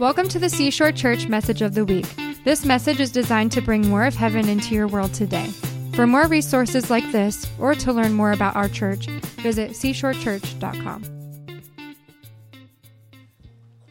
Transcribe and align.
Welcome 0.00 0.26
to 0.30 0.40
the 0.40 0.48
Seashore 0.48 0.90
Church 0.90 1.28
Message 1.28 1.62
of 1.62 1.74
the 1.74 1.84
Week. 1.84 2.04
This 2.42 2.64
message 2.64 2.98
is 2.98 3.12
designed 3.12 3.52
to 3.52 3.60
bring 3.60 3.88
more 3.88 4.04
of 4.04 4.16
heaven 4.16 4.48
into 4.48 4.74
your 4.74 4.88
world 4.88 5.14
today. 5.14 5.46
For 5.94 6.04
more 6.04 6.26
resources 6.26 6.90
like 6.90 7.08
this, 7.12 7.46
or 7.60 7.76
to 7.76 7.92
learn 7.92 8.12
more 8.12 8.32
about 8.32 8.56
our 8.56 8.68
church, 8.68 9.06
visit 9.06 9.70
seashorechurch.com. 9.70 11.04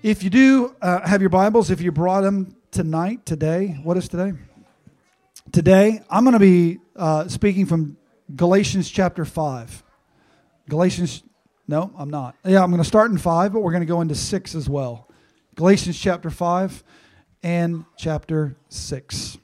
If 0.02 0.24
you 0.24 0.30
do 0.30 0.76
uh, 0.82 1.08
have 1.08 1.22
your 1.22 1.30
Bibles, 1.30 1.72
if 1.72 1.80
you 1.80 1.94
brought 1.94 2.22
them 2.22 2.58
tonight, 2.72 3.26
today, 3.26 3.80
what 3.82 3.96
is 3.96 4.10
today? 4.10 4.34
Today, 5.54 6.02
I'm 6.10 6.26
going 6.26 6.34
to 6.34 6.40
be 6.40 6.80
uh, 6.98 7.30
speaking 7.30 7.66
from 7.66 7.96
Galatians 8.36 8.92
chapter 8.92 9.24
5. 9.24 9.82
Galatians, 10.68 11.24
no, 11.66 11.94
I'm 11.98 12.10
not. 12.10 12.36
Yeah, 12.44 12.62
I'm 12.62 12.72
going 12.72 12.84
to 12.84 12.88
start 12.88 13.10
in 13.10 13.18
5, 13.18 13.54
but 13.54 13.62
we're 13.62 13.72
going 13.72 13.84
to 13.84 13.88
go 13.88 14.02
into 14.02 14.16
6 14.16 14.54
as 14.54 14.68
well. 14.68 15.08
Galatians 15.56 16.00
chapter 16.00 16.32
5 16.32 16.84
and 17.44 17.86
chapter 17.96 18.56
6. 18.70 19.38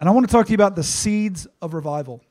And 0.00 0.08
I 0.08 0.12
want 0.12 0.26
to 0.26 0.32
talk 0.32 0.46
to 0.46 0.52
you 0.52 0.54
about 0.54 0.74
the 0.74 0.82
seeds 0.82 1.46
of 1.60 1.74
revival. 1.74 2.22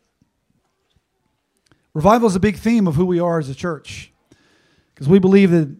Revival 1.94 2.28
is 2.28 2.36
a 2.36 2.40
big 2.40 2.58
theme 2.58 2.88
of 2.88 2.96
who 2.96 3.06
we 3.06 3.20
are 3.20 3.38
as 3.38 3.50
a 3.50 3.56
church 3.56 4.12
because 4.96 5.08
we 5.08 5.20
believe 5.20 5.52
that 5.52 5.76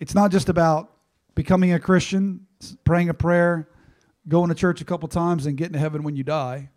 it's 0.00 0.14
not 0.14 0.32
just 0.32 0.48
about 0.48 0.90
becoming 1.36 1.72
a 1.72 1.78
Christian, 1.78 2.48
praying 2.82 3.10
a 3.10 3.14
prayer, 3.14 3.68
going 4.26 4.48
to 4.48 4.56
church 4.56 4.80
a 4.80 4.84
couple 4.84 5.08
times, 5.08 5.46
and 5.46 5.56
getting 5.56 5.74
to 5.74 5.78
heaven 5.78 6.02
when 6.02 6.16
you 6.16 6.24
die. 6.24 6.68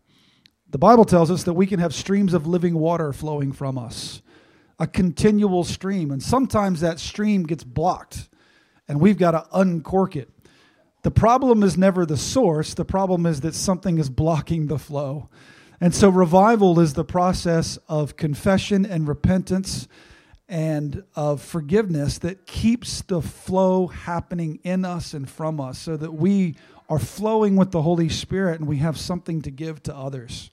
The 0.70 0.78
Bible 0.78 1.06
tells 1.06 1.32
us 1.32 1.46
that 1.46 1.54
we 1.54 1.66
can 1.66 1.80
have 1.80 1.96
streams 1.96 2.36
of 2.36 2.46
living 2.46 2.76
water 2.76 3.12
flowing 3.12 3.54
from 3.54 3.80
us 3.80 4.22
a 4.80 4.88
continual 4.88 5.64
stream. 5.64 6.12
And 6.12 6.22
sometimes 6.22 6.82
that 6.82 7.00
stream 7.00 7.44
gets 7.44 7.64
blocked 7.64 8.30
and 8.88 9.00
we've 9.00 9.18
got 9.18 9.32
to 9.32 9.46
uncork 9.54 10.16
it. 10.16 10.30
The 11.04 11.12
problem 11.12 11.64
is 11.64 11.78
never 11.78 12.06
the 12.06 12.18
source, 12.18 12.74
the 12.74 12.86
problem 12.86 13.26
is 13.26 13.42
that 13.42 13.56
something 13.56 13.98
is 13.98 14.10
blocking 14.10 14.68
the 14.68 14.80
flow. 14.80 15.30
And 15.80 15.94
so 15.94 16.10
revival 16.10 16.80
is 16.80 16.94
the 16.94 17.06
process 17.06 17.78
of 17.88 18.18
confession 18.18 18.86
and 18.86 19.08
repentance 19.08 19.88
and 20.50 21.04
of 21.16 21.42
forgiveness 21.42 22.18
that 22.20 22.46
keeps 22.46 23.02
the 23.02 23.22
flow 23.22 23.88
happening 23.88 24.60
in 24.64 24.86
us 24.86 25.14
and 25.14 25.30
from 25.30 25.60
us 25.60 25.78
so 25.78 25.98
that 25.98 26.14
we 26.14 26.56
are 26.90 27.00
flowing 27.00 27.56
with 27.58 27.72
the 27.72 27.82
Holy 27.82 28.10
Spirit 28.10 28.60
and 28.60 28.68
we 28.68 28.78
have 28.78 28.98
something 28.98 29.42
to 29.42 29.52
give 29.52 29.84
to 29.84 29.96
others. 29.96 30.50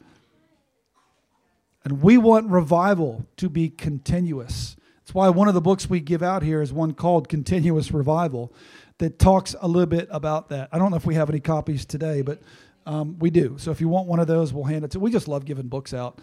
And 1.84 2.02
we 2.02 2.16
want 2.16 2.48
revival 2.48 3.26
to 3.36 3.48
be 3.48 3.68
continuous. 3.68 4.74
That's 5.00 5.14
why 5.14 5.28
one 5.28 5.48
of 5.48 5.54
the 5.54 5.60
books 5.60 5.88
we 5.88 6.00
give 6.00 6.22
out 6.22 6.42
here 6.42 6.62
is 6.62 6.72
one 6.72 6.94
called 6.94 7.28
Continuous 7.28 7.92
Revival 7.92 8.54
that 8.98 9.18
talks 9.18 9.54
a 9.60 9.68
little 9.68 9.84
bit 9.84 10.08
about 10.10 10.48
that. 10.48 10.70
I 10.72 10.78
don't 10.78 10.90
know 10.90 10.96
if 10.96 11.04
we 11.04 11.14
have 11.14 11.28
any 11.28 11.40
copies 11.40 11.84
today, 11.84 12.22
but 12.22 12.40
um, 12.86 13.18
we 13.18 13.28
do. 13.28 13.56
So 13.58 13.70
if 13.70 13.82
you 13.82 13.88
want 13.88 14.08
one 14.08 14.18
of 14.18 14.26
those, 14.26 14.50
we'll 14.52 14.64
hand 14.64 14.84
it 14.84 14.92
to. 14.92 15.00
We 15.00 15.10
just 15.10 15.28
love 15.28 15.44
giving 15.44 15.68
books 15.68 15.92
out, 15.92 16.20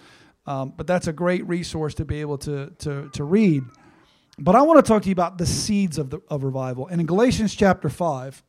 um, 0.47 0.73
but 0.75 0.87
that's 0.87 1.05
a 1.05 1.13
great 1.13 1.47
resource 1.47 1.93
to 1.95 2.05
be 2.05 2.21
able 2.21 2.39
to 2.39 2.71
to 2.79 3.09
to 3.09 3.23
read. 3.23 3.63
But 4.39 4.55
I 4.55 4.61
want 4.63 4.83
to 4.83 4.89
talk 4.89 5.03
to 5.03 5.09
you 5.09 5.13
about 5.13 5.37
the 5.37 5.45
seeds 5.45 5.99
of 5.99 6.09
the 6.09 6.21
of 6.27 6.43
revival. 6.43 6.87
And 6.87 6.99
in 7.01 7.05
Galatians 7.05 7.53
chapter 7.53 7.89
five, 7.89 8.43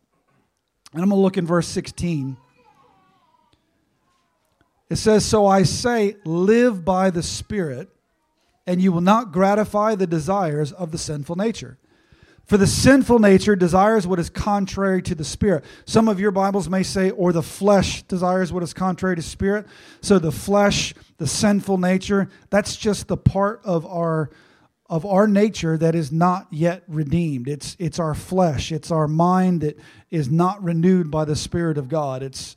and 0.94 1.02
I'm 1.02 1.10
going 1.10 1.18
to 1.18 1.22
look 1.22 1.36
in 1.36 1.46
verse 1.46 1.68
sixteen. 1.68 2.38
It 4.92 4.98
says, 4.98 5.24
So 5.24 5.46
I 5.46 5.62
say, 5.62 6.16
live 6.26 6.84
by 6.84 7.08
the 7.08 7.22
Spirit, 7.22 7.88
and 8.66 8.82
you 8.82 8.92
will 8.92 9.00
not 9.00 9.32
gratify 9.32 9.94
the 9.94 10.06
desires 10.06 10.70
of 10.70 10.92
the 10.92 10.98
sinful 10.98 11.36
nature. 11.36 11.78
For 12.44 12.58
the 12.58 12.66
sinful 12.66 13.18
nature 13.18 13.56
desires 13.56 14.06
what 14.06 14.18
is 14.18 14.28
contrary 14.28 15.00
to 15.02 15.14
the 15.14 15.24
spirit. 15.24 15.64
Some 15.86 16.08
of 16.08 16.20
your 16.20 16.30
Bibles 16.30 16.68
may 16.68 16.82
say, 16.82 17.10
or 17.10 17.33
the 17.33 17.42
flesh 17.42 18.02
desires 18.02 18.52
what 18.52 18.62
is 18.62 18.74
contrary 18.74 19.17
to 19.17 19.22
spirit. 19.22 19.67
So 20.02 20.18
the 20.18 20.30
flesh, 20.30 20.92
the 21.17 21.27
sinful 21.27 21.78
nature, 21.78 22.28
that's 22.50 22.77
just 22.77 23.08
the 23.08 23.17
part 23.17 23.62
of 23.64 23.86
our 23.86 24.28
of 24.90 25.06
our 25.06 25.27
nature 25.27 25.78
that 25.78 25.94
is 25.94 26.12
not 26.12 26.48
yet 26.50 26.83
redeemed. 26.86 27.48
It's 27.48 27.77
it's 27.78 27.98
our 27.98 28.14
flesh, 28.14 28.70
it's 28.70 28.90
our 28.90 29.08
mind 29.08 29.62
that 29.62 29.78
is 30.11 30.30
not 30.30 30.62
renewed 30.62 31.11
by 31.11 31.24
the 31.24 31.36
Spirit 31.36 31.78
of 31.78 31.88
God. 31.88 32.22
It's 32.22 32.56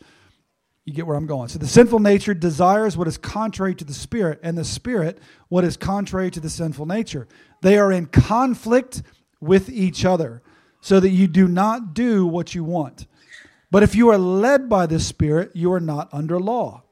you 0.85 0.93
get 0.93 1.07
where 1.07 1.17
I'm 1.17 1.25
going. 1.25 1.49
So 1.49 1.57
the 1.57 1.67
sinful 1.67 1.99
nature 1.99 2.35
desires 2.35 2.95
what 2.95 3.07
is 3.07 3.17
contrary 3.17 3.73
to 3.75 3.83
the 3.83 3.93
spirit, 3.93 4.39
and 4.43 4.57
the 4.57 4.63
spirit 4.63 5.19
what 5.49 5.63
is 5.63 5.77
contrary 5.77 6.29
to 6.31 6.39
the 6.39 6.49
sinful 6.49 6.85
nature. 6.85 7.27
They 7.61 7.77
are 7.77 7.91
in 7.91 8.05
conflict 8.05 9.01
with 9.41 9.69
each 9.69 10.05
other, 10.05 10.43
so 10.81 10.99
that 10.99 11.09
you 11.09 11.27
do 11.27 11.47
not 11.47 11.95
do 11.95 12.27
what 12.27 12.53
you 12.53 12.63
want. 12.63 13.07
But 13.71 13.81
if 13.81 13.95
you 13.95 14.09
are 14.09 14.17
led 14.17 14.69
by 14.69 14.85
the 14.85 14.99
spirit, 14.99 15.51
you 15.55 15.73
are 15.73 15.79
not 15.79 16.09
under 16.13 16.39
law. 16.39 16.83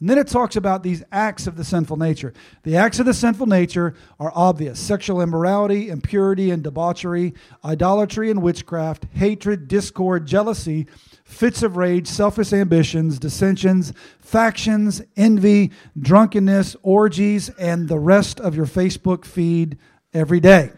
And 0.00 0.08
then 0.08 0.18
it 0.18 0.28
talks 0.28 0.54
about 0.54 0.84
these 0.84 1.02
acts 1.10 1.48
of 1.48 1.56
the 1.56 1.64
sinful 1.64 1.96
nature. 1.96 2.32
The 2.62 2.76
acts 2.76 3.00
of 3.00 3.06
the 3.06 3.14
sinful 3.14 3.46
nature 3.46 3.94
are 4.20 4.30
obvious 4.32 4.78
sexual 4.78 5.20
immorality, 5.20 5.88
impurity 5.88 6.52
and 6.52 6.62
debauchery, 6.62 7.34
idolatry 7.64 8.30
and 8.30 8.40
witchcraft, 8.40 9.06
hatred, 9.14 9.66
discord, 9.66 10.24
jealousy 10.24 10.86
fits 11.28 11.62
of 11.62 11.76
rage, 11.76 12.08
selfish 12.08 12.52
ambitions, 12.54 13.18
dissensions, 13.18 13.92
factions, 14.18 15.02
envy, 15.14 15.70
drunkenness, 15.96 16.74
orgies, 16.82 17.50
and 17.50 17.86
the 17.86 17.98
rest 17.98 18.40
of 18.40 18.56
your 18.56 18.66
Facebook 18.66 19.26
feed 19.26 19.76
every 20.14 20.40
day. 20.40 20.72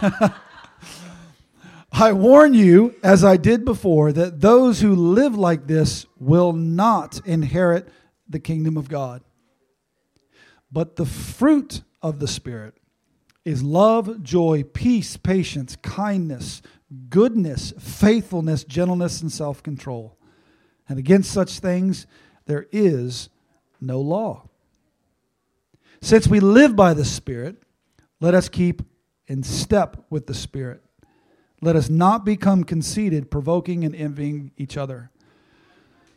I 1.92 2.12
warn 2.12 2.54
you, 2.54 2.94
as 3.02 3.24
I 3.24 3.36
did 3.36 3.64
before, 3.64 4.12
that 4.12 4.40
those 4.40 4.80
who 4.80 4.94
live 4.94 5.36
like 5.36 5.66
this 5.66 6.06
will 6.20 6.52
not 6.52 7.20
inherit 7.26 7.88
the 8.28 8.38
kingdom 8.38 8.76
of 8.76 8.88
God. 8.88 9.22
But 10.70 10.94
the 10.94 11.04
fruit 11.04 11.82
of 12.00 12.20
the 12.20 12.28
Spirit 12.28 12.74
is 13.44 13.64
love, 13.64 14.22
joy, 14.22 14.62
peace, 14.62 15.16
patience, 15.16 15.74
kindness, 15.82 16.62
goodness, 17.08 17.72
faithfulness, 17.78 18.64
gentleness, 18.64 19.20
and 19.22 19.30
self 19.30 19.62
control. 19.62 20.16
And 20.88 20.98
against 20.98 21.30
such 21.30 21.60
things 21.60 22.06
there 22.46 22.66
is 22.72 23.28
no 23.80 24.00
law. 24.00 24.48
Since 26.02 26.26
we 26.26 26.40
live 26.40 26.74
by 26.74 26.94
the 26.94 27.04
Spirit, 27.04 27.62
let 28.20 28.34
us 28.34 28.48
keep 28.48 28.82
in 29.26 29.42
step 29.42 30.04
with 30.10 30.26
the 30.26 30.34
Spirit. 30.34 30.82
Let 31.62 31.76
us 31.76 31.90
not 31.90 32.24
become 32.24 32.64
conceited, 32.64 33.30
provoking 33.30 33.84
and 33.84 33.94
envying 33.94 34.50
each 34.56 34.76
other. 34.76 35.10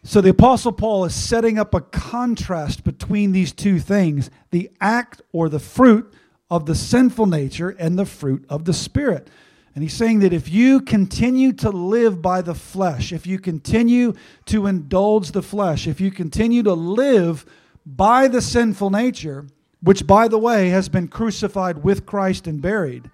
So 0.03 0.19
the 0.19 0.29
Apostle 0.29 0.71
Paul 0.71 1.05
is 1.05 1.13
setting 1.13 1.57
up 1.59 1.73
a 1.73 1.81
contrast 1.81 2.83
between 2.83 3.31
these 3.31 3.53
two 3.53 3.79
things 3.79 4.29
the 4.51 4.69
act 4.81 5.21
or 5.31 5.49
the 5.49 5.59
fruit 5.59 6.13
of 6.49 6.65
the 6.65 6.75
sinful 6.75 7.25
nature 7.25 7.69
and 7.69 7.97
the 7.97 8.05
fruit 8.05 8.45
of 8.49 8.65
the 8.65 8.73
Spirit. 8.73 9.29
And 9.75 9.83
he's 9.83 9.93
saying 9.93 10.19
that 10.19 10.33
if 10.33 10.49
you 10.49 10.81
continue 10.81 11.51
to 11.53 11.69
live 11.69 12.21
by 12.21 12.41
the 12.41 12.53
flesh, 12.53 13.11
if 13.11 13.25
you 13.25 13.39
continue 13.39 14.13
to 14.45 14.67
indulge 14.67 15.31
the 15.31 15.41
flesh, 15.41 15.87
if 15.87 15.99
you 15.99 16.11
continue 16.11 16.61
to 16.63 16.73
live 16.73 17.45
by 17.85 18.27
the 18.27 18.41
sinful 18.41 18.91
nature, 18.91 19.47
which, 19.81 20.05
by 20.05 20.27
the 20.27 20.37
way, 20.37 20.69
has 20.69 20.89
been 20.89 21.07
crucified 21.07 21.83
with 21.83 22.05
Christ 22.05 22.45
and 22.45 22.61
buried, 22.61 23.09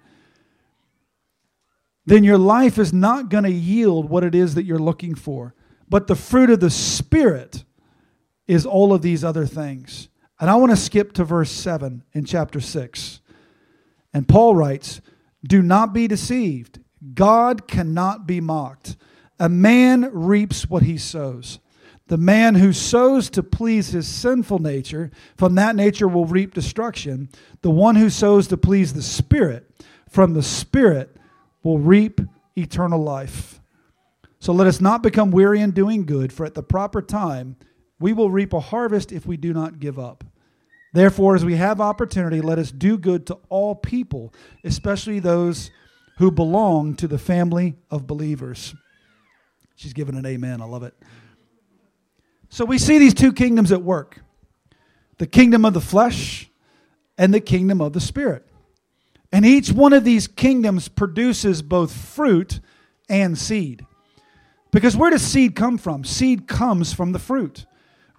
then 2.04 2.24
your 2.24 2.38
life 2.38 2.78
is 2.78 2.92
not 2.92 3.28
going 3.30 3.44
to 3.44 3.50
yield 3.50 4.10
what 4.10 4.24
it 4.24 4.34
is 4.34 4.54
that 4.54 4.64
you're 4.64 4.78
looking 4.78 5.14
for. 5.14 5.54
But 5.88 6.06
the 6.06 6.14
fruit 6.14 6.50
of 6.50 6.60
the 6.60 6.70
Spirit 6.70 7.64
is 8.46 8.66
all 8.66 8.92
of 8.92 9.02
these 9.02 9.24
other 9.24 9.46
things. 9.46 10.08
And 10.38 10.50
I 10.50 10.56
want 10.56 10.70
to 10.70 10.76
skip 10.76 11.12
to 11.14 11.24
verse 11.24 11.50
7 11.50 12.02
in 12.12 12.24
chapter 12.24 12.60
6. 12.60 13.20
And 14.12 14.26
Paul 14.26 14.56
writes, 14.56 15.00
do 15.46 15.62
not 15.62 15.92
be 15.92 16.06
deceived. 16.06 16.80
God 17.14 17.66
cannot 17.66 18.26
be 18.26 18.40
mocked. 18.40 18.96
A 19.38 19.48
man 19.48 20.10
reaps 20.12 20.68
what 20.68 20.82
he 20.82 20.98
sows. 20.98 21.58
The 22.08 22.18
man 22.18 22.56
who 22.56 22.72
sows 22.72 23.30
to 23.30 23.42
please 23.42 23.90
his 23.90 24.06
sinful 24.08 24.58
nature, 24.58 25.10
from 25.36 25.54
that 25.54 25.76
nature 25.76 26.08
will 26.08 26.26
reap 26.26 26.52
destruction. 26.52 27.28
The 27.62 27.70
one 27.70 27.94
who 27.94 28.10
sows 28.10 28.48
to 28.48 28.56
please 28.56 28.92
the 28.92 29.02
Spirit, 29.02 29.70
from 30.08 30.34
the 30.34 30.42
Spirit 30.42 31.16
will 31.62 31.78
reap 31.78 32.20
eternal 32.56 33.00
life. 33.00 33.60
So 34.40 34.52
let 34.52 34.66
us 34.66 34.80
not 34.80 35.02
become 35.02 35.30
weary 35.30 35.60
in 35.60 35.70
doing 35.70 36.04
good, 36.04 36.32
for 36.32 36.44
at 36.44 36.54
the 36.54 36.62
proper 36.62 37.00
time 37.00 37.56
we 38.00 38.12
will 38.12 38.30
reap 38.30 38.52
a 38.52 38.60
harvest 38.60 39.12
if 39.12 39.24
we 39.24 39.36
do 39.36 39.52
not 39.52 39.78
give 39.78 39.98
up. 39.98 40.24
Therefore, 40.92 41.36
as 41.36 41.44
we 41.44 41.56
have 41.56 41.80
opportunity, 41.80 42.40
let 42.40 42.58
us 42.58 42.72
do 42.72 42.98
good 42.98 43.26
to 43.26 43.38
all 43.48 43.74
people, 43.74 44.34
especially 44.64 45.20
those 45.20 45.70
who 46.18 46.30
belong 46.30 46.94
to 46.96 47.06
the 47.06 47.18
family 47.18 47.76
of 47.90 48.06
believers. 48.06 48.74
She's 49.76 49.92
given 49.92 50.16
an 50.16 50.26
amen. 50.26 50.60
I 50.60 50.64
love 50.64 50.82
it. 50.82 50.94
So 52.48 52.64
we 52.64 52.78
see 52.78 52.98
these 52.98 53.14
two 53.14 53.32
kingdoms 53.32 53.72
at 53.72 53.82
work 53.82 54.20
the 55.18 55.26
kingdom 55.26 55.66
of 55.66 55.74
the 55.74 55.80
flesh 55.80 56.50
and 57.18 57.32
the 57.32 57.40
kingdom 57.40 57.80
of 57.80 57.92
the 57.92 58.00
spirit. 58.00 58.46
And 59.30 59.44
each 59.44 59.70
one 59.70 59.92
of 59.92 60.02
these 60.02 60.26
kingdoms 60.26 60.88
produces 60.88 61.62
both 61.62 61.92
fruit 61.92 62.58
and 63.08 63.38
seed. 63.38 63.84
Because 64.70 64.96
where 64.96 65.10
does 65.10 65.22
seed 65.22 65.54
come 65.54 65.78
from? 65.78 66.04
Seed 66.04 66.48
comes 66.48 66.92
from 66.92 67.12
the 67.12 67.18
fruit. 67.18 67.66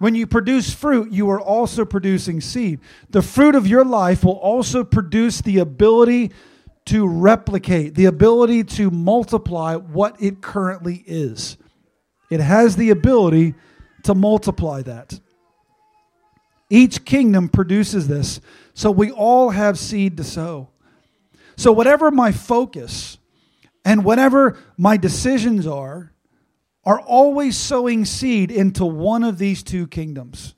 When 0.02 0.16
you 0.16 0.26
produce 0.26 0.74
fruit, 0.74 1.12
you 1.12 1.30
are 1.30 1.40
also 1.40 1.84
producing 1.84 2.40
seed. 2.40 2.80
The 3.10 3.22
fruit 3.22 3.54
of 3.54 3.68
your 3.68 3.84
life 3.84 4.24
will 4.24 4.32
also 4.32 4.82
produce 4.82 5.40
the 5.40 5.60
ability 5.60 6.32
to 6.86 7.06
replicate, 7.06 7.94
the 7.94 8.06
ability 8.06 8.64
to 8.64 8.90
multiply 8.90 9.76
what 9.76 10.20
it 10.20 10.40
currently 10.40 11.04
is. 11.06 11.56
It 12.30 12.40
has 12.40 12.74
the 12.74 12.90
ability 12.90 13.54
to 14.02 14.12
multiply 14.12 14.82
that. 14.82 15.20
Each 16.68 17.04
kingdom 17.04 17.48
produces 17.48 18.08
this, 18.08 18.40
so 18.74 18.90
we 18.90 19.12
all 19.12 19.50
have 19.50 19.78
seed 19.78 20.16
to 20.16 20.24
sow. 20.24 20.70
So, 21.54 21.70
whatever 21.70 22.10
my 22.10 22.32
focus 22.32 23.18
and 23.84 24.04
whatever 24.04 24.58
my 24.76 24.96
decisions 24.96 25.64
are, 25.64 26.10
are 26.84 27.00
always 27.00 27.56
sowing 27.56 28.04
seed 28.04 28.50
into 28.50 28.84
one 28.84 29.22
of 29.22 29.38
these 29.38 29.62
two 29.62 29.86
kingdoms. 29.86 30.54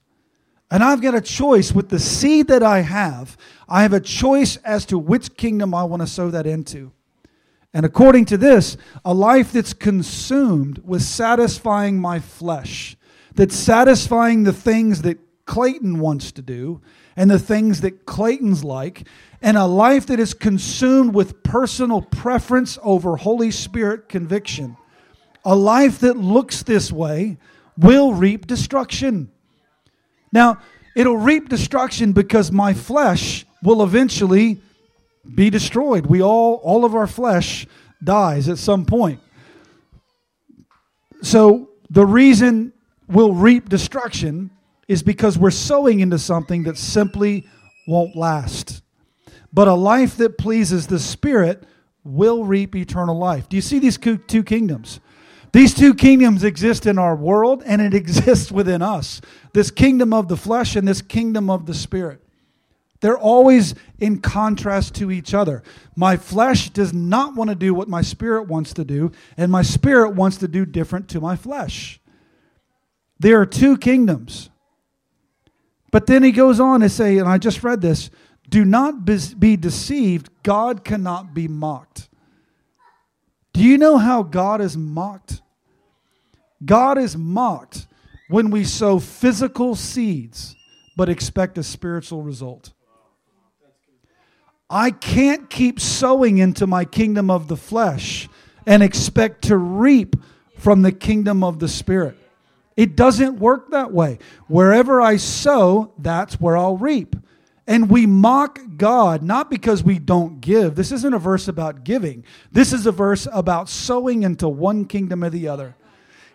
And 0.71 0.83
I've 0.83 1.03
got 1.03 1.15
a 1.15 1.21
choice 1.21 1.73
with 1.73 1.91
the 1.91 1.99
seed 1.99 2.49
that 2.49 2.63
I 2.63 2.81
have. 2.81 3.37
I 3.69 3.83
have 3.83 3.93
a 3.93 4.01
choice 4.01 4.57
as 4.59 4.87
to 4.87 4.99
which 4.99 5.37
kingdom 5.37 5.75
I 5.75 5.85
want 5.85 6.03
to 6.03 6.07
sow 6.09 6.31
that 6.31 6.47
into. 6.47 6.93
And 7.75 7.85
according 7.85 8.25
to 8.27 8.37
this, 8.37 8.77
a 9.05 9.13
life 9.13 9.53
that's 9.53 9.73
consumed 9.73 10.81
with 10.85 11.03
satisfying 11.03 12.01
my 12.01 12.21
flesh, 12.21 12.97
that's 13.35 13.57
satisfying 13.57 14.45
the 14.45 14.53
things 14.53 15.03
that 15.03 15.19
Clayton 15.45 15.99
wants 15.99 16.33
to 16.33 16.43
do 16.43 16.81
and 17.17 17.31
the 17.31 17.39
things 17.39 17.83
that 17.83 18.07
Clayton's 18.07 18.65
like, 18.65 19.07
and 19.43 19.57
a 19.57 19.67
life 19.67 20.07
that 20.07 20.19
is 20.19 20.35
consumed 20.35 21.15
with 21.15 21.43
personal 21.43 22.01
preference 22.01 22.79
over 22.83 23.17
Holy 23.17 23.51
Spirit 23.51 24.09
conviction 24.09 24.77
a 25.45 25.55
life 25.55 26.01
that 26.01 26.17
looks 26.17 26.63
this 26.63 26.91
way 26.91 27.39
will 27.77 28.15
reap 28.15 28.47
destruction. 28.47 29.31
Now, 30.33 30.59
it'll 30.97 31.17
reap 31.17 31.49
destruction 31.49 32.13
because 32.13 32.51
my 32.51 32.75
flesh 32.75 33.45
will 33.63 33.83
eventually 33.83 34.61
be 35.35 35.51
destroyed. 35.51 36.07
We 36.07 36.23
all, 36.23 36.55
all 36.63 36.85
of 36.85 36.95
our 36.95 37.07
flesh 37.07 37.67
dies 38.03 38.49
at 38.49 38.59
some 38.59 38.85
point. 38.85 39.21
So 41.23 41.71
the 41.89 42.05
reason 42.05 42.73
we'll 43.09 43.35
reap 43.35 43.69
destruction 43.69 44.51
is 44.89 45.03
because 45.03 45.39
we're 45.39 45.51
sowing 45.51 46.01
into 46.01 46.19
something 46.19 46.65
that 46.65 46.77
simply 46.77 47.49
won't 47.87 48.15
last. 48.15 48.83
But 49.53 49.69
a 49.69 49.75
life 49.75 50.17
that 50.19 50.37
pleases 50.37 50.87
the 50.87 50.99
Spirit 50.99 51.65
will 52.03 52.45
reap 52.45 52.77
eternal 52.77 53.17
life. 53.17 53.49
Do 53.49 53.57
you 53.57 53.63
see 53.63 53.79
these 53.79 53.97
two 53.99 54.43
kingdoms? 54.43 55.01
These 55.55 55.75
two 55.75 55.95
kingdoms 55.95 56.43
exist 56.43 56.85
in 56.85 56.99
our 56.99 57.15
world 57.15 57.63
and 57.65 57.81
it 57.81 57.95
exists 58.03 58.51
within 58.51 58.83
us 58.83 59.21
this 59.53 59.71
kingdom 59.71 60.13
of 60.13 60.27
the 60.27 60.37
flesh 60.37 60.75
and 60.75 60.87
this 60.87 61.01
kingdom 61.01 61.49
of 61.49 61.67
the 61.67 61.75
spirit. 61.75 62.21
They're 63.01 63.17
always 63.17 63.77
in 64.01 64.21
contrast 64.21 64.97
to 64.97 65.13
each 65.13 65.33
other. 65.33 65.63
My 65.95 66.17
flesh 66.17 66.71
does 66.71 66.93
not 66.93 67.37
want 67.37 67.51
to 67.51 67.55
do 67.55 67.73
what 67.73 67.87
my 67.87 68.03
spirit 68.03 68.49
wants 68.49 68.75
to 68.75 68.85
do, 68.85 69.13
and 69.37 69.53
my 69.53 69.63
spirit 69.63 70.17
wants 70.17 70.39
to 70.39 70.49
do 70.49 70.67
different 70.67 71.09
to 71.11 71.21
my 71.21 71.37
flesh. 71.37 72.01
There 73.21 73.41
are 73.41 73.47
two 73.47 73.77
kingdoms. 73.77 74.51
But 75.93 76.07
then 76.07 76.25
he 76.25 76.33
goes 76.33 76.59
on 76.59 76.81
to 76.81 76.89
say, 76.89 77.19
and 77.19 77.29
I 77.29 77.39
just 77.39 77.63
read 77.63 77.81
this 77.81 78.11
do 78.49 78.65
not 78.65 79.05
be 79.05 79.57
deceived, 79.57 80.31
God 80.43 80.83
cannot 80.83 81.33
be 81.33 81.47
mocked. 81.47 82.09
Do 83.53 83.63
you 83.63 83.79
know 83.79 83.99
how 83.99 84.25
God 84.25 84.61
is 84.61 84.77
mocked? 84.77 85.43
God 86.65 86.99
is 86.99 87.17
mocked 87.17 87.87
when 88.29 88.51
we 88.51 88.65
sow 88.65 88.99
physical 88.99 89.75
seeds 89.75 90.57
but 90.97 91.09
expect 91.09 91.59
a 91.59 91.63
spiritual 91.63 92.23
result. 92.23 92.73
I 94.71 94.91
can't 94.91 95.51
keep 95.51 95.79
sowing 95.79 96.39
into 96.39 96.67
my 96.67 96.85
kingdom 96.85 97.31
of 97.31 97.49
the 97.49 97.57
flesh 97.57 98.29
and 98.67 98.83
expect 98.83 99.43
to 99.43 99.57
reap 99.57 100.17
from 100.57 100.83
the 100.83 100.93
kingdom 100.93 101.45
of 101.45 101.59
the 101.59 101.69
spirit. 101.69 102.17
It 102.77 102.97
doesn't 102.97 103.39
work 103.39 103.71
that 103.71 103.93
way. 103.93 104.19
Wherever 104.49 105.01
I 105.01 105.17
sow, 105.17 105.93
that's 105.99 106.41
where 106.41 106.57
I'll 106.57 106.77
reap. 106.77 107.15
And 107.67 107.89
we 107.89 108.07
mock 108.07 108.59
God 108.77 109.23
not 109.23 109.49
because 109.49 109.83
we 109.85 109.99
don't 109.99 110.41
give. 110.41 110.75
This 110.75 110.93
isn't 110.93 111.15
a 111.15 111.19
verse 111.19 111.47
about 111.47 111.85
giving. 111.85 112.25
This 112.51 112.73
is 112.73 112.87
a 112.87 112.93
verse 112.93 113.29
about 113.33 113.69
sowing 113.69 114.23
into 114.23 114.49
one 114.49 114.87
kingdom 114.87 115.23
or 115.23 115.31
the 115.31 115.49
other. 115.49 115.77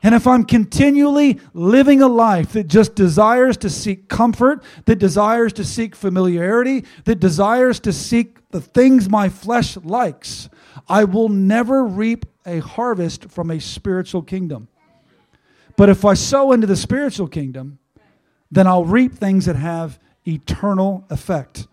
And 0.02 0.16
if 0.16 0.26
I'm 0.26 0.46
continually 0.46 1.40
living 1.54 2.02
a 2.02 2.08
life 2.08 2.54
that 2.54 2.68
just 2.68 2.96
desires 2.96 3.58
to 3.58 3.70
seek 3.70 4.08
comfort, 4.08 4.64
that 4.86 4.96
desires 4.96 5.52
to 5.54 5.66
seek 5.66 5.96
familiarity, 5.96 6.86
that 7.04 7.20
desires 7.20 7.80
to 7.82 7.92
seek 7.92 8.38
the 8.52 8.62
things 8.62 9.10
my 9.10 9.28
flesh 9.28 9.76
likes, 9.78 10.50
I 10.88 11.04
will 11.04 11.30
never 11.30 11.84
reap 11.84 12.26
a 12.46 12.60
harvest 12.60 13.30
from 13.30 13.52
a 13.52 13.60
spiritual 13.60 14.22
kingdom. 14.22 14.70
But 15.76 15.90
if 15.90 16.06
I 16.06 16.14
sow 16.14 16.52
into 16.54 16.68
the 16.68 16.76
spiritual 16.76 17.28
kingdom, 17.28 17.80
then 18.52 18.68
I'll 18.68 18.86
reap 18.86 19.14
things 19.14 19.46
that 19.46 19.56
have 19.56 20.00
eternal 20.26 21.06
effect. 21.10 21.68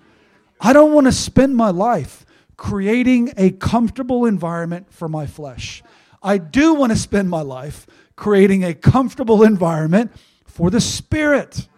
I 0.61 0.73
don't 0.73 0.93
want 0.93 1.07
to 1.07 1.13
spend 1.13 1.57
my 1.57 1.71
life 1.71 2.25
creating 2.57 3.33
a 3.37 3.51
comfortable 3.51 4.25
environment 4.27 4.93
for 4.93 5.09
my 5.09 5.27
flesh. 5.27 5.83
I 6.23 6.39
do 6.39 6.75
want 6.75 6.93
to 6.93 6.99
spend 6.99 7.31
my 7.31 7.43
life 7.43 7.87
creating 8.17 8.65
a 8.65 8.75
comfortable 8.75 9.43
environment 9.43 10.11
for 10.45 10.71
the 10.71 10.81
Spirit. 10.81 11.69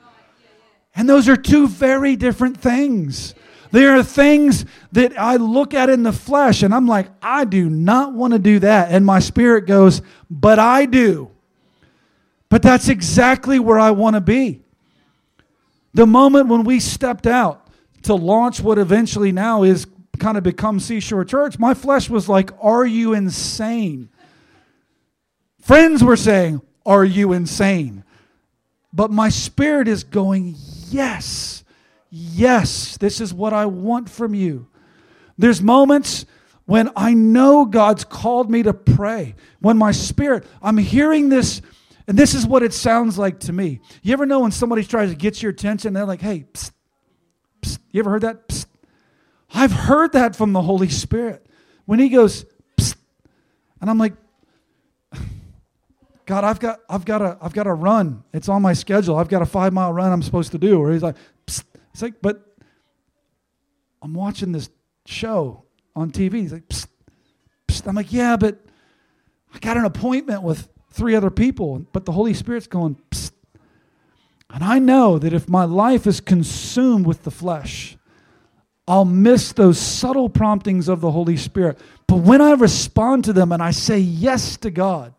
And 0.95 1.09
those 1.09 1.29
are 1.29 1.37
two 1.37 1.69
very 1.69 2.17
different 2.17 2.61
things. 2.61 3.35
There 3.71 3.97
are 3.97 4.03
things 4.03 4.65
that 4.93 5.19
I 5.19 5.37
look 5.37 5.75
at 5.75 5.91
in 5.91 6.03
the 6.03 6.13
flesh 6.13 6.63
and 6.63 6.75
I'm 6.75 6.87
like, 6.87 7.09
I 7.23 7.45
do 7.45 7.69
not 7.69 8.15
want 8.15 8.33
to 8.33 8.39
do 8.39 8.59
that. 8.61 8.91
And 8.91 9.05
my 9.05 9.19
spirit 9.19 9.67
goes, 9.67 10.01
but 10.31 10.59
I 10.59 10.87
do. 10.87 11.31
But 12.49 12.63
that's 12.63 12.89
exactly 12.89 13.59
where 13.59 13.79
I 13.79 13.91
want 13.91 14.15
to 14.15 14.21
be. 14.21 14.63
The 15.93 16.07
moment 16.07 16.49
when 16.49 16.65
we 16.65 16.81
stepped 16.81 17.27
out 17.27 17.67
to 18.03 18.15
launch 18.15 18.61
what 18.61 18.79
eventually 18.79 19.33
now 19.33 19.65
is 19.65 19.87
kind 20.19 20.39
of 20.39 20.45
become 20.45 20.81
Seashore 20.81 21.25
Church, 21.25 21.59
my 21.59 21.75
flesh 21.75 22.09
was 22.09 22.29
like, 22.29 22.51
Are 22.61 22.87
you 22.87 23.15
insane? 23.15 24.09
Friends 25.69 26.03
were 26.03 26.17
saying, 26.17 26.63
Are 26.87 27.05
you 27.05 27.35
insane? 27.35 28.03
But 28.91 29.11
my 29.11 29.29
spirit 29.29 29.87
is 29.87 30.03
going, 30.03 30.55
Yes, 30.89 31.63
yes, 32.09 32.97
this 32.97 33.21
is 33.21 33.35
what 33.35 33.53
I 33.53 33.67
want 33.67 34.09
from 34.09 34.35
you. 34.35 34.67
There's 35.37 35.61
moments 35.61 36.25
when 36.65 36.89
I 36.97 37.13
know 37.13 37.67
God's 37.67 38.05
called 38.05 38.51
me 38.51 38.63
to 38.63 38.73
pray, 38.73 39.35
when 39.61 39.77
my 39.77 39.93
spirit, 39.93 40.47
I'm 40.63 40.79
hearing 40.79 41.29
this, 41.29 41.61
and 42.07 42.19
this 42.19 42.33
is 42.33 42.47
what 42.47 42.63
it 42.63 42.73
sounds 42.73 43.19
like 43.19 43.41
to 43.41 43.53
me. 43.53 43.81
You 44.03 44.15
ever 44.15 44.25
know 44.25 44.41
when 44.41 44.53
somebody 44.53 44.85
tries 44.85 45.11
to 45.11 45.17
get 45.17 45.43
your 45.43 45.51
attention, 45.51 45.93
they're 45.93 46.07
like, 46.07 46.23
hey, 46.23 46.47
psst, 46.51 46.71
psst. 47.61 47.79
you 47.91 48.01
ever 48.01 48.09
heard 48.09 48.23
that? 48.23 48.49
Psst. 48.49 48.65
I've 49.53 49.73
heard 49.73 50.13
that 50.13 50.35
from 50.35 50.55
the 50.55 50.63
Holy 50.63 50.89
Spirit. 50.89 51.45
When 51.85 51.99
He 51.99 52.09
goes, 52.09 52.47
and 53.83 53.91
I'm 53.91 53.99
like, 53.99 54.15
God, 56.29 56.45
I've 56.45 56.61
got, 56.61 56.81
I've 56.91 57.07
got 57.07 57.23
a, 57.23 57.39
I've 57.41 57.55
got 57.55 57.67
a 57.67 57.73
run. 57.73 58.23
It's 58.35 58.51
on 58.51 58.61
my 58.61 58.75
schedule. 58.75 59.17
I've 59.17 59.31
got 59.31 59.41
a 59.41 59.47
five 59.47 59.73
mile 59.73 59.95
run 59.95 60.13
I'm 60.13 60.23
supposed 60.23 60.53
to 60.53 60.59
do. 60.59 60.79
Or 60.79 60.93
he's 60.93 61.03
like, 61.03 61.17
Psst. 61.47 61.65
it's 61.95 62.03
like, 62.03 62.21
but 62.21 62.55
I'm 64.03 64.13
watching 64.13 64.53
this 64.53 64.69
show 65.07 65.65
on 65.97 66.11
TV. 66.11 66.35
He's 66.35 66.53
like, 66.53 66.69
Psst. 66.69 66.89
Psst. 67.69 67.87
I'm 67.87 67.95
like, 67.95 68.13
yeah, 68.13 68.37
but 68.37 68.63
I 69.55 69.59
got 69.61 69.79
an 69.79 69.87
appointment 69.87 70.43
with 70.43 70.69
three 70.93 71.15
other 71.15 71.31
people. 71.31 71.79
But 71.95 72.05
the 72.05 72.13
Holy 72.13 72.35
Spirit's 72.35 72.67
going, 72.67 73.01
Psst. 73.11 73.33
and 74.51 74.63
I 74.63 74.79
know 74.79 75.19
that 75.19 75.33
if 75.33 75.49
my 75.49 75.65
life 75.65 76.07
is 76.07 76.21
consumed 76.21 77.07
with 77.07 77.25
the 77.25 77.31
flesh, 77.31 77.97
I'll 78.87 79.07
miss 79.07 79.53
those 79.53 79.79
subtle 79.79 80.29
promptings 80.29 80.89
of 80.89 81.01
the 81.01 81.11
Holy 81.11 81.39
Spirit. 81.39 81.79
But 82.07 82.17
when 82.17 82.43
I 82.43 82.53
respond 82.53 83.25
to 83.25 83.33
them 83.33 83.51
and 83.51 83.63
I 83.63 83.71
say 83.71 83.99
yes 83.99 84.59
to 84.59 84.71
God, 84.71 85.15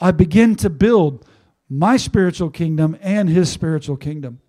I 0.00 0.12
begin 0.12 0.56
to 0.56 0.70
build 0.70 1.26
my 1.68 1.96
spiritual 1.96 2.50
kingdom 2.50 2.96
and 3.00 3.28
his 3.28 3.50
spiritual 3.50 3.96
kingdom. 3.96 4.40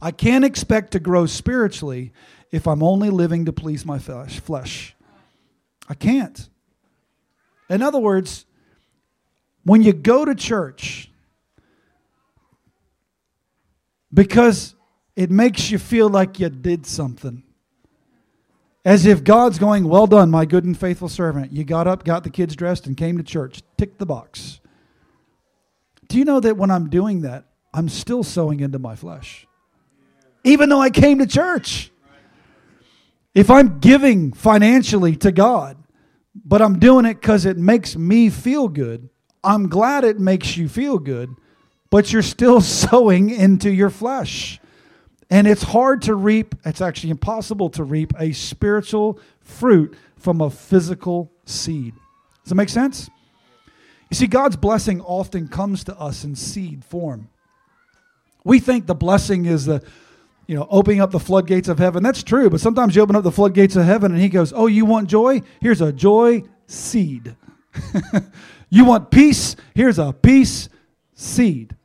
I 0.00 0.12
can't 0.12 0.44
expect 0.44 0.92
to 0.92 1.00
grow 1.00 1.26
spiritually 1.26 2.12
if 2.50 2.66
I'm 2.66 2.82
only 2.82 3.10
living 3.10 3.44
to 3.46 3.52
please 3.52 3.84
my 3.84 3.98
flesh. 3.98 4.94
I 5.88 5.94
can't. 5.94 6.48
In 7.68 7.82
other 7.82 7.98
words, 7.98 8.46
when 9.64 9.82
you 9.82 9.92
go 9.92 10.24
to 10.24 10.34
church, 10.34 11.10
because 14.12 14.74
it 15.16 15.30
makes 15.30 15.70
you 15.70 15.78
feel 15.78 16.08
like 16.08 16.40
you 16.40 16.48
did 16.48 16.86
something, 16.86 17.42
As 18.84 19.04
if 19.04 19.24
God's 19.24 19.58
going, 19.58 19.88
Well 19.88 20.06
done, 20.06 20.30
my 20.30 20.44
good 20.44 20.64
and 20.64 20.78
faithful 20.78 21.08
servant. 21.08 21.52
You 21.52 21.64
got 21.64 21.86
up, 21.86 22.04
got 22.04 22.24
the 22.24 22.30
kids 22.30 22.56
dressed, 22.56 22.86
and 22.86 22.96
came 22.96 23.18
to 23.18 23.22
church. 23.22 23.62
Tick 23.76 23.98
the 23.98 24.06
box. 24.06 24.60
Do 26.08 26.18
you 26.18 26.24
know 26.24 26.40
that 26.40 26.56
when 26.56 26.70
I'm 26.70 26.88
doing 26.88 27.22
that, 27.22 27.44
I'm 27.72 27.88
still 27.88 28.22
sowing 28.22 28.60
into 28.60 28.78
my 28.78 28.96
flesh? 28.96 29.46
Even 30.42 30.68
though 30.68 30.80
I 30.80 30.90
came 30.90 31.18
to 31.18 31.26
church. 31.26 31.90
If 33.34 33.50
I'm 33.50 33.78
giving 33.78 34.32
financially 34.32 35.14
to 35.16 35.30
God, 35.30 35.76
but 36.34 36.60
I'm 36.60 36.78
doing 36.78 37.04
it 37.04 37.14
because 37.14 37.46
it 37.46 37.56
makes 37.56 37.96
me 37.96 38.28
feel 38.28 38.68
good, 38.68 39.08
I'm 39.44 39.68
glad 39.68 40.04
it 40.04 40.18
makes 40.18 40.56
you 40.56 40.68
feel 40.68 40.98
good, 40.98 41.34
but 41.90 42.12
you're 42.12 42.22
still 42.22 42.60
sowing 42.60 43.30
into 43.30 43.70
your 43.70 43.90
flesh. 43.90 44.59
And 45.30 45.46
it's 45.46 45.62
hard 45.62 46.02
to 46.02 46.14
reap, 46.14 46.56
it's 46.64 46.80
actually 46.80 47.10
impossible 47.10 47.70
to 47.70 47.84
reap 47.84 48.12
a 48.18 48.32
spiritual 48.32 49.20
fruit 49.40 49.96
from 50.16 50.40
a 50.40 50.50
physical 50.50 51.30
seed. 51.44 51.94
Does 52.42 52.50
that 52.50 52.56
make 52.56 52.68
sense? 52.68 53.08
You 54.10 54.16
see, 54.16 54.26
God's 54.26 54.56
blessing 54.56 55.00
often 55.02 55.46
comes 55.46 55.84
to 55.84 55.96
us 55.96 56.24
in 56.24 56.34
seed 56.34 56.84
form. 56.84 57.28
We 58.42 58.58
think 58.58 58.86
the 58.86 58.94
blessing 58.94 59.46
is 59.46 59.66
the, 59.66 59.84
you 60.48 60.56
know, 60.56 60.66
opening 60.68 61.00
up 61.00 61.12
the 61.12 61.20
floodgates 61.20 61.68
of 61.68 61.78
heaven. 61.78 62.02
That's 62.02 62.24
true, 62.24 62.50
but 62.50 62.60
sometimes 62.60 62.96
you 62.96 63.02
open 63.02 63.14
up 63.14 63.22
the 63.22 63.30
floodgates 63.30 63.76
of 63.76 63.84
heaven 63.84 64.10
and 64.10 64.20
He 64.20 64.28
goes, 64.28 64.52
Oh, 64.52 64.66
you 64.66 64.84
want 64.84 65.08
joy? 65.08 65.42
Here's 65.60 65.80
a 65.80 65.92
joy 65.92 66.42
seed. 66.66 67.36
you 68.70 68.84
want 68.84 69.12
peace? 69.12 69.54
Here's 69.74 70.00
a 70.00 70.12
peace 70.12 70.68
seed. 71.14 71.76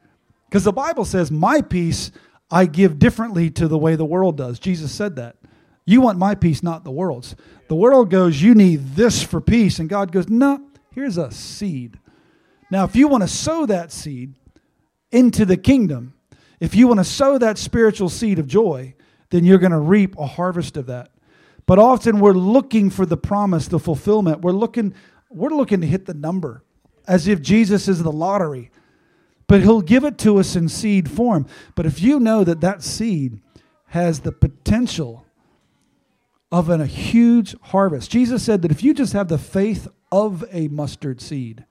Because 0.50 0.64
the 0.64 0.74
Bible 0.74 1.06
says, 1.06 1.30
My 1.30 1.62
peace 1.62 2.12
I 2.50 2.66
give 2.66 3.00
differently 3.00 3.50
to 3.52 3.68
the 3.68 3.78
way 3.78 3.96
the 3.96 4.06
world 4.06 4.38
does. 4.38 4.60
Jesus 4.60 4.92
said 4.92 5.16
that. 5.16 5.38
You 5.86 6.02
want 6.02 6.18
my 6.18 6.36
peace, 6.36 6.64
not 6.64 6.84
the 6.84 6.92
world's. 6.92 7.36
The 7.68 7.76
world 7.76 8.10
goes, 8.10 8.42
You 8.42 8.56
need 8.56 8.96
this 8.96 9.22
for 9.24 9.40
peace. 9.40 9.80
And 9.80 9.90
God 9.90 10.12
goes, 10.12 10.30
No, 10.30 10.62
here's 10.92 11.18
a 11.18 11.32
seed. 11.32 12.00
Now, 12.72 12.84
if 12.84 12.96
you 12.96 13.08
want 13.08 13.24
to 13.24 13.28
sow 13.28 13.66
that 13.68 13.92
seed 13.92 14.36
into 15.12 15.46
the 15.46 15.58
kingdom, 15.58 16.14
if 16.60 16.76
you 16.76 16.88
want 16.88 17.00
to 17.00 17.04
sow 17.04 17.38
that 17.38 17.58
spiritual 17.58 18.10
seed 18.10 18.40
of 18.40 18.48
joy, 18.48 18.96
then 19.30 19.46
you're 19.46 19.60
going 19.60 19.72
to 19.72 19.80
reap 19.80 20.18
a 20.18 20.26
harvest 20.26 20.78
of 20.78 20.88
that. 20.88 21.12
But 21.66 21.80
often 21.80 22.20
we're 22.20 22.34
looking 22.34 22.90
for 22.90 23.06
the 23.06 23.18
promise, 23.18 23.68
the 23.68 23.80
fulfillment. 23.80 24.42
We're 24.42 24.52
looking, 24.52 24.94
we're 25.30 25.50
looking 25.50 25.82
to 25.82 25.88
hit 25.88 26.06
the 26.06 26.14
number 26.14 26.64
as 27.08 27.28
if 27.28 27.42
Jesus 27.42 27.88
is 27.88 28.02
the 28.02 28.12
lottery. 28.12 28.72
But 29.48 29.62
he'll 29.62 29.82
give 29.82 30.04
it 30.04 30.18
to 30.20 30.38
us 30.38 30.56
in 30.56 30.70
seed 30.70 31.10
form. 31.10 31.46
But 31.76 31.86
if 31.86 32.02
you 32.02 32.20
know 32.20 32.44
that 32.44 32.62
that 32.62 32.82
seed 32.82 33.40
has 33.88 34.22
the 34.22 34.32
potential 34.32 35.26
of 36.52 36.70
an, 36.70 36.82
a 36.82 36.86
huge 36.86 37.56
harvest, 37.62 38.12
Jesus 38.12 38.44
said 38.44 38.62
that 38.64 38.72
if 38.72 38.84
you 38.84 38.94
just 38.94 39.14
have 39.14 39.28
the 39.28 39.38
faith 39.38 39.88
of 40.12 40.44
a 40.52 40.68
mustard 40.70 41.22
seed, 41.22 41.66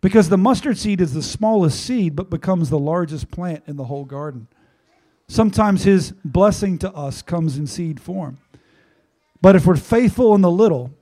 because 0.00 0.28
the 0.28 0.38
mustard 0.38 0.76
seed 0.76 1.00
is 1.00 1.14
the 1.14 1.22
smallest 1.22 1.82
seed 1.82 2.16
but 2.16 2.28
becomes 2.28 2.68
the 2.68 2.78
largest 2.78 3.30
plant 3.30 3.62
in 3.66 3.76
the 3.76 3.84
whole 3.84 4.04
garden. 4.04 4.48
Sometimes 5.28 5.84
his 5.84 6.12
blessing 6.24 6.76
to 6.78 6.92
us 6.92 7.22
comes 7.22 7.56
in 7.56 7.66
seed 7.66 8.00
form. 8.00 8.38
But 9.40 9.56
if 9.56 9.64
we're 9.64 9.76
faithful 9.76 10.34
in 10.34 10.40
the 10.40 10.50
little, 10.50 10.92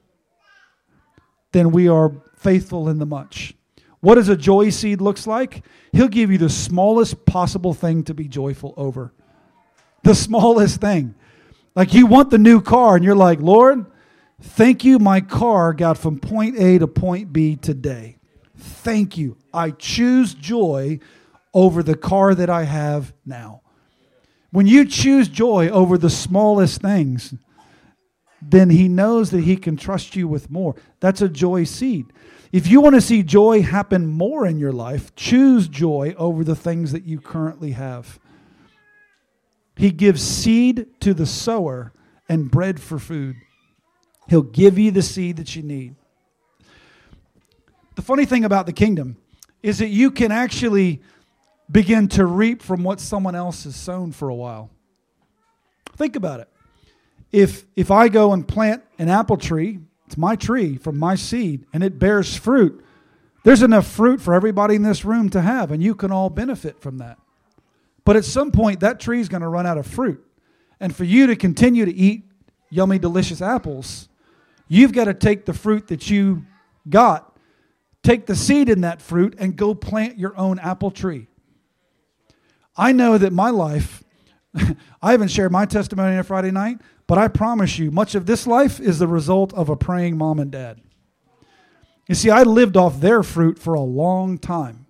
then 1.53 1.71
we 1.71 1.89
are 1.89 2.13
faithful 2.37 2.89
in 2.89 2.99
the 2.99 3.07
much. 3.07 3.55
What 4.01 4.15
does 4.15 4.29
a 4.29 4.37
joy 4.37 4.71
seed 4.71 5.01
looks 5.01 5.27
like? 5.27 5.65
He'll 5.93 6.09
give 6.09 6.31
you 6.31 6.39
the 6.39 6.49
smallest 6.49 7.27
possible 7.27 7.75
thing 7.75 8.05
to 8.05 8.15
be 8.15 8.29
joyful 8.29 8.75
over. 8.77 9.13
The 10.03 10.15
smallest 10.15 10.81
thing. 10.81 11.15
Like 11.75 11.93
you 11.93 12.07
want 12.07 12.31
the 12.31 12.39
new 12.39 12.61
car 12.61 12.97
and 12.97 13.05
you're 13.05 13.15
like, 13.15 13.41
"Lord, 13.41 13.87
thank 14.41 14.85
you 14.85 14.99
my 14.99 15.21
car 15.21 15.75
got 15.75 15.99
from 15.99 16.19
point 16.19 16.57
A 16.59 16.79
to 16.79 16.87
point 16.87 17.33
B 17.33 17.57
today." 17.57 18.17
Thank 18.57 19.17
you. 19.17 19.37
I 19.53 19.71
choose 19.71 20.35
joy 20.35 21.01
over 21.53 21.83
the 21.83 21.97
car 21.97 22.35
that 22.35 22.51
I 22.51 22.65
have 22.65 23.13
now. 23.25 23.63
When 24.51 24.67
you 24.67 24.85
choose 24.85 25.29
joy 25.29 25.69
over 25.69 25.97
the 25.97 26.11
smallest 26.11 26.81
things, 26.81 27.35
then 28.43 28.71
He 28.71 28.89
knows 28.89 29.31
that 29.31 29.43
He 29.43 29.57
can 29.57 29.77
trust 29.77 30.17
you 30.17 30.29
with 30.29 30.51
more. 30.51 30.75
That's 31.01 31.23
a 31.23 31.29
joy 31.29 31.65
seed. 31.65 32.07
If 32.53 32.67
you 32.67 32.81
want 32.81 32.97
to 32.97 33.01
see 33.01 33.23
joy 33.23 33.63
happen 33.63 34.07
more 34.07 34.47
in 34.47 34.59
your 34.59 34.73
life, 34.73 35.15
choose 35.15 35.69
joy 35.69 36.15
over 36.19 36.43
the 36.43 36.57
things 36.57 36.93
that 36.93 37.05
you 37.05 37.21
currently 37.21 37.73
have. 37.73 38.19
He 39.77 39.91
gives 39.91 40.21
seed 40.21 40.87
to 41.01 41.15
the 41.15 41.27
sower 41.27 41.93
and 42.29 42.51
bread 42.51 42.81
for 42.81 42.99
food. 42.99 43.37
He'll 44.29 44.43
give 44.43 44.79
you 44.79 44.91
the 44.91 45.03
seed 45.03 45.37
that 45.39 45.57
you 45.57 45.63
need. 45.63 45.95
The 47.97 48.03
funny 48.03 48.25
thing 48.27 48.45
about 48.45 48.67
the 48.67 48.73
kingdom 48.73 49.17
is 49.63 49.79
that 49.79 49.89
you 49.89 50.11
can 50.11 50.33
actually 50.33 51.01
begin 51.71 52.09
to 52.09 52.27
reap 52.27 52.63
from 52.63 52.83
what 52.83 53.01
someone 53.01 53.35
else 53.35 53.65
has 53.65 53.77
sown 53.77 54.13
for 54.13 54.29
a 54.29 54.35
while. 54.35 54.71
Think 55.97 56.17
about 56.17 56.41
it. 56.41 56.49
If 57.33 57.65
if 57.77 57.91
I 57.91 58.09
go 58.09 58.33
and 58.33 58.47
plant 58.47 58.83
an 58.99 59.09
apple 59.09 59.37
tree, 59.37 59.81
it's 60.07 60.17
my 60.17 60.37
tree 60.37 60.77
from 60.77 60.99
my 60.99 61.15
seed 61.15 61.65
and 61.73 61.83
it 61.83 61.99
bears 61.99 62.37
fruit. 62.37 62.85
There's 63.45 63.63
enough 63.63 63.87
fruit 63.87 64.21
for 64.21 64.35
everybody 64.35 64.75
in 64.75 64.83
this 64.83 65.05
room 65.05 65.31
to 65.31 65.41
have 65.41 65.71
and 65.71 65.83
you 65.83 65.95
can 65.95 66.11
all 66.11 66.31
benefit 66.31 66.81
from 66.81 66.99
that. 66.99 67.19
But 68.05 68.17
at 68.17 68.25
some 68.25 68.51
point 68.51 68.81
that 68.81 69.01
tree 69.01 69.21
is 69.21 69.29
going 69.29 69.43
to 69.43 69.49
run 69.49 69.67
out 69.67 69.79
of 69.79 69.87
fruit. 69.87 70.25
And 70.81 70.95
for 70.95 71.05
you 71.05 71.27
to 71.27 71.37
continue 71.37 71.85
to 71.85 71.95
eat 71.95 72.25
yummy 72.71 72.99
delicious 72.99 73.41
apples, 73.41 74.09
you've 74.69 74.93
got 74.93 75.05
to 75.05 75.15
take 75.15 75.45
the 75.45 75.53
fruit 75.53 75.89
that 75.89 76.11
you 76.11 76.45
got 76.89 77.31
take 78.03 78.27
the 78.27 78.37
seed 78.37 78.69
in 78.69 78.81
that 78.83 79.03
fruit 79.03 79.35
and 79.39 79.57
go 79.57 79.75
plant 79.75 80.19
your 80.19 80.37
own 80.37 80.59
apple 80.59 80.91
tree. 80.91 81.27
I 82.77 82.93
know 82.93 83.19
that 83.19 83.33
my 83.33 83.51
life, 83.51 84.03
I 85.03 85.13
haven't 85.13 85.29
shared 85.29 85.53
my 85.53 85.67
testimony 85.67 86.17
on 86.17 86.25
Friday 86.25 86.51
night, 86.51 86.79
but 87.11 87.19
I 87.19 87.27
promise 87.27 87.77
you, 87.77 87.91
much 87.91 88.15
of 88.15 88.25
this 88.25 88.47
life 88.47 88.79
is 88.79 89.01
the 89.01 89.09
result 89.09 89.53
of 89.55 89.69
a 89.69 89.75
praying 89.75 90.17
mom 90.17 90.39
and 90.39 90.49
dad. 90.49 90.81
You 92.07 92.15
see, 92.15 92.31
I 92.31 92.45
lived 92.45 92.77
off 92.77 93.01
their 93.01 93.25
fruit 93.25 93.59
for 93.59 93.75
a 93.75 93.81
long 93.81 94.39
time, 94.39 94.87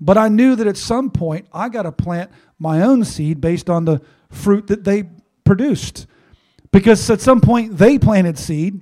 but 0.00 0.16
I 0.16 0.28
knew 0.28 0.56
that 0.56 0.66
at 0.66 0.78
some 0.78 1.10
point 1.10 1.46
I 1.52 1.68
got 1.68 1.82
to 1.82 1.92
plant 1.92 2.30
my 2.58 2.80
own 2.80 3.04
seed 3.04 3.42
based 3.42 3.68
on 3.68 3.84
the 3.84 4.00
fruit 4.30 4.68
that 4.68 4.84
they 4.84 5.10
produced. 5.44 6.06
Because 6.70 7.10
at 7.10 7.20
some 7.20 7.42
point 7.42 7.76
they 7.76 7.98
planted 7.98 8.38
seed, 8.38 8.80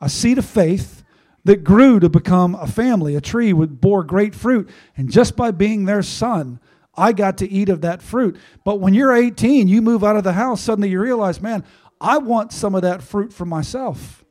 a 0.00 0.08
seed 0.08 0.38
of 0.38 0.46
faith, 0.46 1.04
that 1.44 1.62
grew 1.62 2.00
to 2.00 2.08
become 2.08 2.54
a 2.54 2.66
family, 2.66 3.16
a 3.16 3.20
tree 3.20 3.52
would 3.52 3.82
bore 3.82 4.02
great 4.02 4.34
fruit. 4.34 4.70
And 4.96 5.12
just 5.12 5.36
by 5.36 5.50
being 5.50 5.84
their 5.84 6.02
son, 6.02 6.58
I 6.96 7.12
got 7.12 7.38
to 7.38 7.50
eat 7.50 7.68
of 7.68 7.82
that 7.82 8.02
fruit. 8.02 8.36
But 8.64 8.80
when 8.80 8.94
you're 8.94 9.12
18, 9.12 9.68
you 9.68 9.82
move 9.82 10.04
out 10.04 10.16
of 10.16 10.24
the 10.24 10.32
house, 10.32 10.60
suddenly 10.60 10.90
you 10.90 11.00
realize, 11.00 11.40
man, 11.40 11.64
I 12.04 12.18
want 12.18 12.52
some 12.52 12.74
of 12.74 12.82
that 12.82 13.02
fruit 13.02 13.32
for 13.32 13.46
myself. 13.46 14.24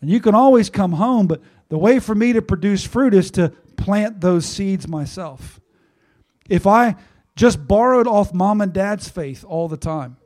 And 0.00 0.10
you 0.10 0.18
can 0.18 0.34
always 0.34 0.68
come 0.68 0.92
home, 0.92 1.28
but 1.28 1.40
the 1.68 1.78
way 1.78 2.00
for 2.00 2.16
me 2.16 2.32
to 2.32 2.42
produce 2.42 2.84
fruit 2.84 3.14
is 3.14 3.30
to 3.32 3.50
plant 3.76 4.20
those 4.20 4.44
seeds 4.44 4.88
myself. 4.88 5.60
If 6.48 6.66
I 6.66 6.96
just 7.36 7.68
borrowed 7.68 8.08
off 8.08 8.34
mom 8.34 8.60
and 8.60 8.72
dad's 8.72 9.08
faith 9.08 9.44
all 9.46 9.68
the 9.68 9.76
time, 9.76 10.16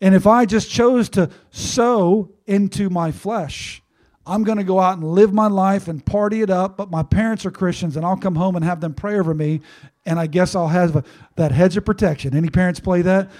and 0.00 0.14
if 0.14 0.26
I 0.26 0.46
just 0.46 0.70
chose 0.70 1.10
to 1.10 1.28
sow 1.50 2.30
into 2.46 2.88
my 2.88 3.12
flesh, 3.12 3.82
I'm 4.26 4.44
going 4.44 4.58
to 4.58 4.64
go 4.64 4.80
out 4.80 4.96
and 4.96 5.06
live 5.06 5.34
my 5.34 5.48
life 5.48 5.86
and 5.86 6.04
party 6.04 6.40
it 6.40 6.48
up, 6.48 6.78
but 6.78 6.90
my 6.90 7.02
parents 7.02 7.44
are 7.44 7.50
Christians 7.50 7.96
and 7.96 8.06
I'll 8.06 8.16
come 8.16 8.36
home 8.36 8.56
and 8.56 8.64
have 8.64 8.80
them 8.80 8.94
pray 8.94 9.18
over 9.18 9.34
me 9.34 9.60
and 10.06 10.18
I 10.18 10.28
guess 10.28 10.54
I'll 10.54 10.68
have 10.68 11.06
that 11.36 11.52
hedge 11.52 11.76
of 11.76 11.84
protection. 11.84 12.34
Any 12.34 12.48
parents 12.48 12.80
play 12.80 13.02
that? 13.02 13.30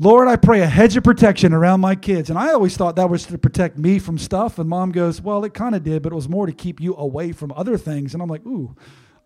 Lord, 0.00 0.26
I 0.26 0.34
pray 0.36 0.60
a 0.60 0.66
hedge 0.66 0.96
of 0.96 1.04
protection 1.04 1.52
around 1.52 1.80
my 1.80 1.94
kids. 1.94 2.28
And 2.28 2.38
I 2.38 2.52
always 2.52 2.76
thought 2.76 2.96
that 2.96 3.08
was 3.08 3.26
to 3.26 3.38
protect 3.38 3.78
me 3.78 3.98
from 3.98 4.18
stuff. 4.18 4.58
And 4.58 4.68
mom 4.68 4.90
goes, 4.90 5.20
Well, 5.20 5.44
it 5.44 5.54
kind 5.54 5.74
of 5.74 5.84
did, 5.84 6.02
but 6.02 6.12
it 6.12 6.16
was 6.16 6.28
more 6.28 6.46
to 6.46 6.52
keep 6.52 6.80
you 6.80 6.96
away 6.96 7.32
from 7.32 7.52
other 7.52 7.76
things. 7.76 8.12
And 8.12 8.22
I'm 8.22 8.28
like, 8.28 8.44
Ooh, 8.44 8.74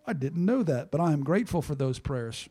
I 0.05 0.13
didn't 0.13 0.45
know 0.45 0.61
that, 0.63 0.91
but 0.91 1.01
I 1.01 1.11
am 1.11 1.23
grateful 1.23 1.61
for 1.61 1.75
those 1.75 1.97
prayers. 1.97 2.47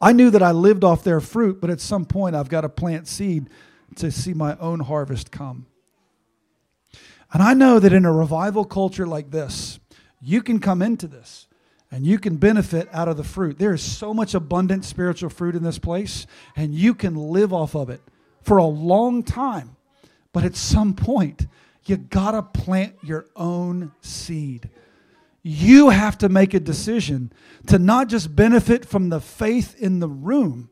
I 0.00 0.12
knew 0.12 0.30
that 0.30 0.42
I 0.42 0.52
lived 0.52 0.84
off 0.84 1.04
their 1.04 1.20
fruit, 1.20 1.60
but 1.60 1.70
at 1.70 1.80
some 1.80 2.04
point 2.04 2.34
I've 2.34 2.48
got 2.48 2.62
to 2.62 2.68
plant 2.68 3.08
seed 3.08 3.48
to 3.96 4.10
see 4.10 4.34
my 4.34 4.56
own 4.58 4.80
harvest 4.80 5.30
come. 5.30 5.66
And 7.32 7.42
I 7.42 7.54
know 7.54 7.78
that 7.78 7.92
in 7.92 8.04
a 8.04 8.12
revival 8.12 8.64
culture 8.64 9.06
like 9.06 9.30
this, 9.30 9.78
you 10.20 10.42
can 10.42 10.60
come 10.60 10.82
into 10.82 11.06
this 11.06 11.46
and 11.94 12.04
you 12.04 12.18
can 12.18 12.34
benefit 12.34 12.88
out 12.92 13.06
of 13.06 13.16
the 13.16 13.22
fruit. 13.22 13.56
There 13.56 13.72
is 13.72 13.80
so 13.80 14.12
much 14.12 14.34
abundant 14.34 14.84
spiritual 14.84 15.30
fruit 15.30 15.54
in 15.54 15.62
this 15.62 15.78
place, 15.78 16.26
and 16.56 16.74
you 16.74 16.92
can 16.92 17.14
live 17.14 17.52
off 17.52 17.76
of 17.76 17.88
it 17.88 18.00
for 18.42 18.56
a 18.56 18.66
long 18.66 19.22
time. 19.22 19.76
But 20.32 20.42
at 20.42 20.56
some 20.56 20.94
point, 20.94 21.46
you 21.86 21.96
gotta 21.96 22.42
plant 22.42 22.96
your 23.04 23.26
own 23.36 23.92
seed. 24.00 24.70
You 25.44 25.90
have 25.90 26.18
to 26.18 26.28
make 26.28 26.52
a 26.52 26.58
decision 26.58 27.32
to 27.68 27.78
not 27.78 28.08
just 28.08 28.34
benefit 28.34 28.84
from 28.84 29.10
the 29.10 29.20
faith 29.20 29.80
in 29.80 30.00
the 30.00 30.08
room, 30.08 30.70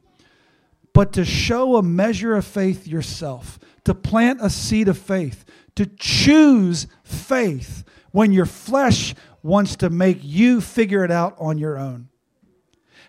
but 0.93 1.12
to 1.12 1.25
show 1.25 1.76
a 1.76 1.85
measure 1.85 2.35
of 2.35 2.45
faith 2.45 2.88
yourself, 2.88 3.61
to 3.85 3.95
plant 3.95 4.41
a 4.43 4.50
seed 4.50 4.88
of 4.88 4.99
faith, 4.99 5.45
to 5.76 5.87
choose 5.87 6.88
faith 7.05 7.85
when 8.11 8.33
your 8.33 8.45
flesh 8.45 9.14
wants 9.43 9.77
to 9.77 9.91
make 9.91 10.19
you 10.23 10.61
figure 10.61 11.05
it 11.05 11.11
out 11.11 11.35
on 11.39 11.59
your 11.59 11.79
own. 11.79 12.09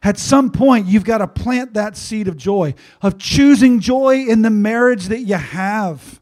At 0.02 0.18
some 0.18 0.52
point, 0.52 0.88
you've 0.88 1.06
got 1.06 1.20
to 1.20 1.28
plant 1.28 1.76
that 1.76 1.96
seed 1.96 2.28
of 2.28 2.36
joy, 2.36 2.74
of 3.02 3.18
choosing 3.18 3.80
joy 3.80 4.26
in 4.28 4.42
the 4.42 4.50
marriage 4.50 5.06
that 5.06 5.22
you 5.22 5.36
have. 5.36 6.20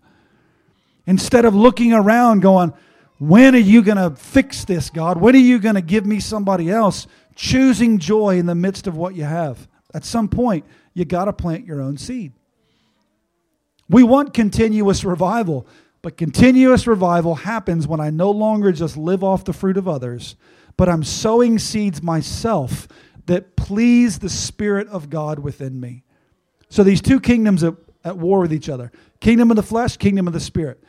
Instead 1.08 1.46
of 1.46 1.56
looking 1.56 1.92
around 1.92 2.42
going, 2.42 2.74
when 3.18 3.56
are 3.56 3.60
you 3.60 3.82
going 3.82 3.98
to 3.98 4.16
fix 4.16 4.66
this, 4.66 4.90
God? 4.90 5.18
When 5.18 5.36
are 5.36 5.40
you 5.40 5.60
going 5.60 5.76
to 5.76 5.82
give 5.82 6.06
me 6.06 6.20
somebody 6.20 6.70
else? 6.70 7.08
Choosing 7.36 7.98
joy 7.98 8.38
in 8.38 8.46
the 8.46 8.56
midst 8.56 8.86
of 8.86 8.98
what 8.98 9.16
you 9.16 9.24
have. 9.24 9.68
At 9.94 10.06
some 10.06 10.28
point, 10.28 10.66
you 10.94 11.06
got 11.06 11.26
to 11.26 11.34
plant 11.34 11.66
your 11.66 11.82
own 11.82 11.98
seed. 11.98 12.34
We 13.90 14.04
want 14.04 14.34
continuous 14.34 15.04
revival, 15.04 15.68
but 16.02 16.18
continuous 16.18 16.88
revival 16.88 17.36
happens 17.36 17.88
when 17.88 18.00
I 18.00 18.10
no 18.10 18.32
longer 18.32 18.72
just 18.72 18.98
live 18.98 19.24
off 19.24 19.46
the 19.46 19.54
fruit 19.54 19.78
of 19.78 19.88
others, 19.88 20.36
but 20.78 20.90
I'm 20.90 21.04
sowing 21.04 21.60
seeds 21.60 22.02
myself 22.02 22.88
that 23.28 23.56
please 23.56 24.20
the 24.20 24.30
Spirit 24.30 24.88
of 24.88 25.10
God 25.10 25.40
within 25.40 25.80
me. 25.80 26.04
So 26.70 26.84
these 26.84 27.02
two 27.02 27.20
kingdoms 27.20 27.64
at, 27.64 27.76
at 28.04 28.18
war 28.18 28.40
with 28.40 28.54
each 28.54 28.70
other 28.70 28.92
kingdom 29.20 29.52
of 29.52 29.58
the 29.58 29.64
flesh, 29.64 29.98
kingdom 29.98 30.26
of 30.26 30.34
the 30.34 30.40
Spirit. 30.40 30.84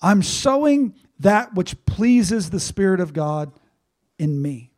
I'm 0.00 0.22
sowing 0.22 0.94
that 1.20 1.54
which 1.54 1.84
pleases 1.86 2.50
the 2.50 2.60
Spirit 2.60 3.00
of 3.00 3.12
God 3.12 3.52
in 4.18 4.42
me. 4.42 4.72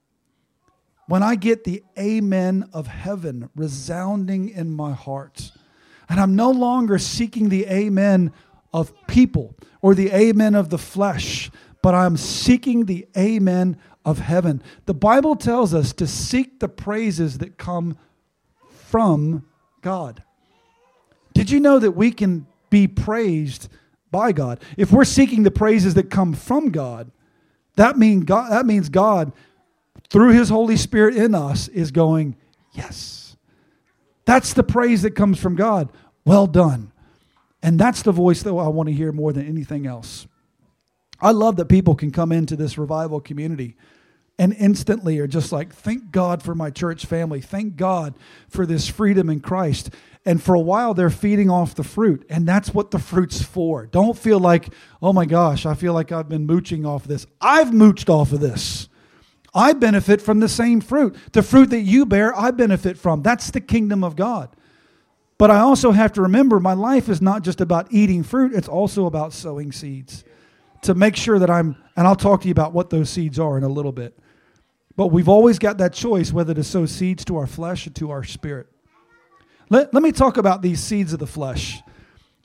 When 1.06 1.22
I 1.22 1.36
get 1.36 1.64
the 1.64 1.82
amen 1.98 2.68
of 2.74 2.86
heaven 2.86 3.48
resounding 3.56 4.50
in 4.50 4.70
my 4.70 4.92
heart, 4.92 5.52
and 6.08 6.20
I'm 6.20 6.36
no 6.36 6.50
longer 6.50 6.98
seeking 6.98 7.48
the 7.48 7.66
amen 7.66 8.32
of 8.72 8.92
people 9.06 9.54
or 9.80 9.94
the 9.94 10.10
amen 10.10 10.54
of 10.54 10.70
the 10.70 10.78
flesh, 10.78 11.50
but 11.82 11.94
I'm 11.94 12.16
seeking 12.16 12.84
the 12.84 13.06
amen 13.16 13.78
of 14.04 14.18
heaven. 14.18 14.62
The 14.86 14.94
Bible 14.94 15.36
tells 15.36 15.74
us 15.74 15.92
to 15.94 16.06
seek 16.06 16.60
the 16.60 16.68
praises 16.68 17.38
that 17.38 17.58
come 17.58 17.96
from 18.70 19.46
God. 19.80 20.22
Did 21.34 21.50
you 21.50 21.60
know 21.60 21.78
that 21.78 21.92
we 21.92 22.10
can 22.10 22.46
be 22.70 22.88
praised 22.88 23.68
by 24.10 24.32
God? 24.32 24.60
If 24.76 24.90
we're 24.90 25.04
seeking 25.04 25.42
the 25.42 25.50
praises 25.50 25.94
that 25.94 26.10
come 26.10 26.34
from 26.34 26.70
God, 26.70 27.10
that, 27.76 27.96
mean 27.96 28.20
God, 28.20 28.50
that 28.50 28.66
means 28.66 28.88
God, 28.88 29.32
through 30.10 30.32
His 30.32 30.48
Holy 30.48 30.76
Spirit 30.76 31.16
in 31.16 31.34
us, 31.34 31.68
is 31.68 31.90
going, 31.90 32.36
Yes. 32.72 33.36
That's 34.24 34.52
the 34.52 34.62
praise 34.62 35.02
that 35.02 35.12
comes 35.12 35.38
from 35.38 35.56
God. 35.56 35.90
Well 36.24 36.46
done. 36.46 36.92
And 37.62 37.78
that's 37.78 38.02
the 38.02 38.12
voice 38.12 38.42
that 38.42 38.50
I 38.50 38.68
want 38.68 38.88
to 38.88 38.94
hear 38.94 39.12
more 39.12 39.32
than 39.32 39.46
anything 39.46 39.86
else. 39.86 40.26
I 41.20 41.32
love 41.32 41.56
that 41.56 41.66
people 41.66 41.94
can 41.94 42.10
come 42.10 42.30
into 42.30 42.56
this 42.56 42.78
revival 42.78 43.20
community 43.20 43.76
and 44.38 44.54
instantly 44.54 45.18
are 45.18 45.26
just 45.26 45.50
like, 45.50 45.74
thank 45.74 46.12
God 46.12 46.42
for 46.42 46.54
my 46.54 46.70
church 46.70 47.06
family. 47.06 47.40
Thank 47.40 47.76
God 47.76 48.14
for 48.48 48.64
this 48.64 48.88
freedom 48.88 49.28
in 49.28 49.40
Christ. 49.40 49.90
And 50.24 50.40
for 50.40 50.54
a 50.54 50.60
while, 50.60 50.94
they're 50.94 51.10
feeding 51.10 51.50
off 51.50 51.74
the 51.74 51.82
fruit. 51.82 52.24
And 52.30 52.46
that's 52.46 52.72
what 52.72 52.92
the 52.92 53.00
fruit's 53.00 53.42
for. 53.42 53.86
Don't 53.86 54.16
feel 54.16 54.38
like, 54.38 54.72
oh 55.02 55.12
my 55.12 55.26
gosh, 55.26 55.66
I 55.66 55.74
feel 55.74 55.92
like 55.92 56.12
I've 56.12 56.28
been 56.28 56.46
mooching 56.46 56.86
off 56.86 57.02
of 57.02 57.08
this. 57.08 57.26
I've 57.40 57.68
mooched 57.68 58.08
off 58.08 58.32
of 58.32 58.38
this. 58.38 58.88
I 59.54 59.72
benefit 59.72 60.20
from 60.20 60.38
the 60.38 60.48
same 60.48 60.80
fruit. 60.80 61.16
The 61.32 61.42
fruit 61.42 61.70
that 61.70 61.80
you 61.80 62.06
bear, 62.06 62.36
I 62.38 62.52
benefit 62.52 62.96
from. 62.96 63.22
That's 63.22 63.50
the 63.50 63.60
kingdom 63.60 64.04
of 64.04 64.14
God. 64.14 64.54
But 65.38 65.52
I 65.52 65.60
also 65.60 65.92
have 65.92 66.12
to 66.14 66.22
remember 66.22 66.58
my 66.58 66.72
life 66.74 67.08
is 67.08 67.22
not 67.22 67.42
just 67.42 67.60
about 67.60 67.86
eating 67.92 68.24
fruit, 68.24 68.52
it's 68.52 68.68
also 68.68 69.06
about 69.06 69.32
sowing 69.32 69.70
seeds 69.70 70.24
to 70.82 70.94
make 70.94 71.16
sure 71.16 71.38
that 71.38 71.48
I'm, 71.48 71.76
and 71.96 72.06
I'll 72.06 72.16
talk 72.16 72.42
to 72.42 72.48
you 72.48 72.52
about 72.52 72.72
what 72.72 72.90
those 72.90 73.08
seeds 73.08 73.38
are 73.38 73.56
in 73.56 73.64
a 73.64 73.68
little 73.68 73.92
bit. 73.92 74.18
But 74.96 75.08
we've 75.08 75.28
always 75.28 75.60
got 75.60 75.78
that 75.78 75.92
choice 75.92 76.32
whether 76.32 76.54
to 76.54 76.64
sow 76.64 76.86
seeds 76.86 77.24
to 77.26 77.36
our 77.36 77.46
flesh 77.46 77.86
or 77.86 77.90
to 77.90 78.10
our 78.10 78.24
spirit. 78.24 78.66
Let, 79.70 79.94
let 79.94 80.02
me 80.02 80.10
talk 80.10 80.38
about 80.38 80.60
these 80.60 80.80
seeds 80.80 81.12
of 81.12 81.20
the 81.20 81.26
flesh. 81.26 81.80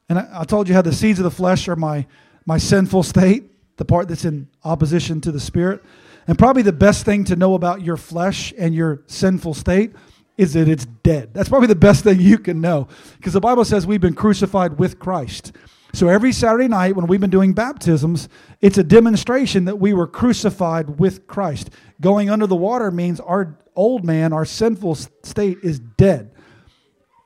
And 0.08 0.20
I, 0.20 0.42
I 0.42 0.44
told 0.44 0.68
you 0.68 0.76
how 0.76 0.84
the 0.84 0.94
seeds 0.94 1.18
of 1.18 1.24
the 1.24 1.32
flesh 1.32 1.68
are 1.68 1.76
my, 1.76 2.06
my 2.46 2.60
sinful 2.60 3.04
state, 3.04 3.46
the 3.78 3.86
part 3.86 4.08
that's 4.08 4.26
in 4.26 4.48
opposition 4.64 5.20
to 5.22 5.32
the 5.32 5.40
spirit. 5.40 5.84
And 6.28 6.38
probably 6.38 6.62
the 6.62 6.74
best 6.74 7.06
thing 7.06 7.24
to 7.26 7.36
know 7.36 7.56
about 7.56 7.82
your 7.82 7.98
flesh 7.98 8.54
and 8.58 8.76
your 8.76 9.02
sinful 9.08 9.56
state 9.56 9.94
is 10.38 10.54
that 10.54 10.68
it's 10.68 10.86
dead. 10.86 11.34
That's 11.34 11.50
probably 11.50 11.68
the 11.68 11.76
best 11.76 12.04
thing 12.04 12.20
you 12.20 12.38
can 12.38 12.62
know 12.62 12.88
because 13.18 13.34
the 13.34 13.40
Bible 13.40 13.66
says 13.66 13.86
we've 13.86 14.02
been 14.02 14.16
crucified 14.16 14.80
with 14.80 15.00
Christ. 15.00 15.52
So 15.94 16.08
every 16.08 16.32
Saturday 16.32 16.68
night 16.68 16.96
when 16.96 17.06
we've 17.06 17.22
been 17.22 17.30
doing 17.30 17.54
baptisms, 17.54 18.28
it's 18.62 18.80
a 18.80 18.84
demonstration 18.84 19.66
that 19.66 19.78
we 19.78 19.94
were 19.94 20.08
crucified 20.08 21.00
with 21.00 21.28
Christ. 21.28 21.70
Going 22.02 22.32
under 22.32 22.48
the 22.48 22.56
water 22.56 22.90
means 22.90 23.20
our 23.20 23.60
old 23.76 24.04
man, 24.04 24.34
our 24.34 24.46
sinful 24.46 24.96
state 24.96 25.60
is 25.62 25.80
dead. 25.80 26.32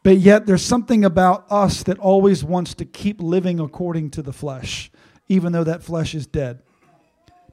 But 0.04 0.18
yet 0.18 0.46
there's 0.46 0.64
something 0.64 1.06
about 1.06 1.46
us 1.50 1.84
that 1.84 1.98
always 2.00 2.44
wants 2.44 2.74
to 2.76 2.86
keep 2.86 3.22
living 3.22 3.60
according 3.60 4.12
to 4.12 4.22
the 4.22 4.34
flesh, 4.34 4.92
even 5.30 5.54
though 5.54 5.64
that 5.64 5.84
flesh 5.84 6.14
is 6.14 6.28
dead. 6.28 6.62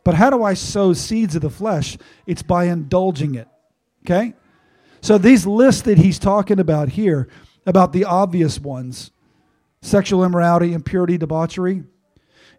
But 0.03 0.15
how 0.15 0.31
do 0.31 0.43
I 0.43 0.55
sow 0.55 0.93
seeds 0.93 1.35
of 1.37 1.43
the 1.43 1.51
flesh? 1.51 1.97
It's 2.27 2.43
by 2.43 2.65
indulging 2.65 3.37
it. 3.37 3.49
Okay? 4.05 4.35
So 5.05 5.19
these 5.19 5.45
lists 5.45 5.83
that 5.83 5.99
he's 5.99 6.19
talking 6.19 6.59
about 6.59 6.89
here, 6.89 7.29
about 7.67 7.93
the 7.93 8.07
obvious 8.07 8.59
ones, 8.59 9.11
sexual 9.83 10.25
immorality, 10.25 10.73
impurity, 10.73 11.19
debauchery, 11.19 11.83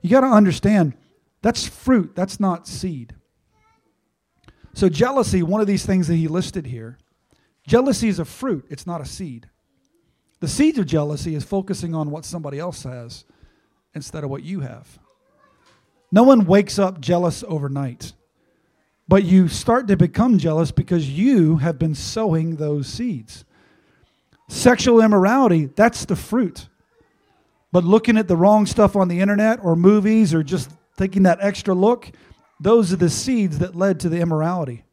you 0.03 0.09
got 0.11 0.21
to 0.21 0.27
understand 0.27 0.93
that's 1.41 1.67
fruit, 1.67 2.15
that's 2.15 2.39
not 2.39 2.67
seed. 2.67 3.15
So 4.75 4.89
jealousy, 4.89 5.41
one 5.41 5.59
of 5.59 5.65
these 5.65 5.87
things 5.87 6.07
that 6.07 6.17
he 6.17 6.27
listed 6.27 6.67
here, 6.67 6.99
jealousy 7.65 8.09
is 8.09 8.19
a 8.19 8.25
fruit, 8.25 8.67
it's 8.69 8.85
not 8.85 9.01
a 9.01 9.05
seed. 9.05 9.49
The 10.39 10.47
seed 10.47 10.77
of 10.77 10.85
jealousy 10.85 11.33
is 11.33 11.43
focusing 11.43 11.95
on 11.95 12.11
what 12.11 12.25
somebody 12.25 12.59
else 12.59 12.83
has 12.83 13.25
instead 13.95 14.23
of 14.23 14.29
what 14.29 14.43
you 14.43 14.59
have. 14.59 14.99
No 16.11 16.21
one 16.21 16.45
wakes 16.45 16.77
up 16.77 17.01
jealous 17.01 17.43
overnight. 17.47 18.13
But 19.07 19.23
you 19.23 19.47
start 19.47 19.87
to 19.87 19.97
become 19.97 20.37
jealous 20.37 20.71
because 20.71 21.09
you 21.09 21.57
have 21.57 21.77
been 21.77 21.95
sowing 21.95 22.55
those 22.55 22.87
seeds. 22.87 23.45
Sexual 24.47 25.01
immorality, 25.01 25.65
that's 25.65 26.05
the 26.05 26.15
fruit. 26.15 26.67
But 27.71 27.83
looking 27.83 28.17
at 28.17 28.27
the 28.27 28.37
wrong 28.37 28.65
stuff 28.65 28.95
on 28.95 29.07
the 29.07 29.19
internet 29.19 29.59
or 29.63 29.75
movies 29.75 30.33
or 30.33 30.43
just 30.43 30.71
taking 30.97 31.23
that 31.23 31.39
extra 31.41 31.73
look, 31.73 32.11
those 32.59 32.93
are 32.93 32.97
the 32.97 33.09
seeds 33.09 33.59
that 33.59 33.75
led 33.75 33.99
to 33.99 34.09
the 34.09 34.19
immorality. 34.19 34.85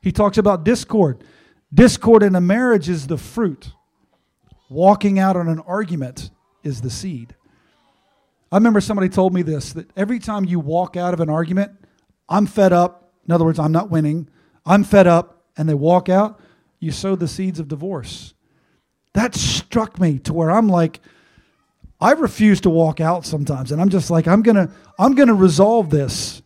He 0.00 0.12
talks 0.12 0.36
about 0.36 0.64
discord. 0.64 1.24
Discord 1.72 2.22
in 2.22 2.34
a 2.34 2.40
marriage 2.40 2.88
is 2.88 3.06
the 3.06 3.16
fruit. 3.16 3.72
Walking 4.68 5.18
out 5.18 5.36
on 5.36 5.48
an 5.48 5.60
argument 5.60 6.30
is 6.62 6.80
the 6.80 6.90
seed. 6.90 7.34
I 8.50 8.56
remember 8.56 8.80
somebody 8.80 9.08
told 9.08 9.32
me 9.32 9.42
this 9.42 9.72
that 9.72 9.90
every 9.96 10.18
time 10.18 10.44
you 10.44 10.60
walk 10.60 10.96
out 10.96 11.14
of 11.14 11.20
an 11.20 11.30
argument, 11.30 11.72
I'm 12.28 12.46
fed 12.46 12.72
up, 12.72 13.03
in 13.26 13.32
other 13.32 13.44
words, 13.44 13.58
I'm 13.58 13.72
not 13.72 13.90
winning. 13.90 14.28
I'm 14.66 14.84
fed 14.84 15.06
up, 15.06 15.44
and 15.56 15.68
they 15.68 15.74
walk 15.74 16.08
out. 16.08 16.40
You 16.80 16.90
sow 16.90 17.16
the 17.16 17.28
seeds 17.28 17.58
of 17.60 17.68
divorce. 17.68 18.34
That 19.14 19.34
struck 19.34 20.00
me 20.00 20.18
to 20.20 20.32
where 20.32 20.50
I'm 20.50 20.68
like, 20.68 21.00
I 22.00 22.12
refuse 22.12 22.60
to 22.62 22.70
walk 22.70 23.00
out 23.00 23.24
sometimes, 23.24 23.72
and 23.72 23.80
I'm 23.80 23.88
just 23.88 24.10
like, 24.10 24.26
I'm 24.26 24.42
gonna, 24.42 24.70
I'm 24.98 25.14
gonna 25.14 25.34
resolve 25.34 25.90
this, 25.90 26.42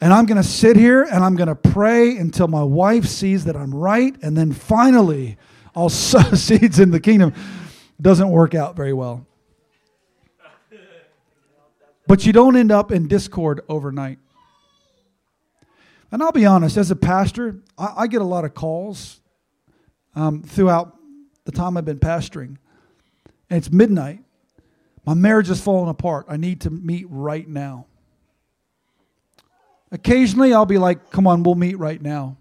and 0.00 0.12
I'm 0.12 0.26
gonna 0.26 0.42
sit 0.42 0.76
here 0.76 1.02
and 1.02 1.22
I'm 1.22 1.36
gonna 1.36 1.54
pray 1.54 2.16
until 2.16 2.48
my 2.48 2.62
wife 2.62 3.04
sees 3.04 3.44
that 3.44 3.56
I'm 3.56 3.74
right, 3.74 4.16
and 4.22 4.36
then 4.36 4.52
finally, 4.52 5.36
I'll 5.76 5.88
sow 5.90 6.34
seeds 6.34 6.78
in 6.80 6.90
the 6.90 7.00
kingdom. 7.00 7.34
Doesn't 8.00 8.30
work 8.30 8.54
out 8.54 8.76
very 8.76 8.94
well. 8.94 9.26
But 12.06 12.26
you 12.26 12.32
don't 12.32 12.56
end 12.56 12.72
up 12.72 12.90
in 12.90 13.06
discord 13.06 13.60
overnight. 13.68 14.18
And 16.12 16.22
I'll 16.22 16.32
be 16.32 16.46
honest, 16.46 16.76
as 16.76 16.90
a 16.90 16.96
pastor, 16.96 17.60
I, 17.78 17.94
I 17.98 18.06
get 18.06 18.20
a 18.20 18.24
lot 18.24 18.44
of 18.44 18.54
calls 18.54 19.20
um, 20.14 20.42
throughout 20.42 20.96
the 21.44 21.52
time 21.52 21.76
I've 21.76 21.84
been 21.84 22.00
pastoring. 22.00 22.56
And 23.48 23.58
it's 23.58 23.70
midnight. 23.70 24.20
My 25.06 25.14
marriage 25.14 25.50
is 25.50 25.60
falling 25.60 25.88
apart. 25.88 26.26
I 26.28 26.36
need 26.36 26.62
to 26.62 26.70
meet 26.70 27.06
right 27.08 27.48
now. 27.48 27.86
Occasionally, 29.92 30.52
I'll 30.52 30.66
be 30.66 30.78
like, 30.78 31.10
come 31.10 31.26
on, 31.26 31.42
we'll 31.42 31.54
meet 31.56 31.78
right 31.78 32.00
now. 32.00 32.36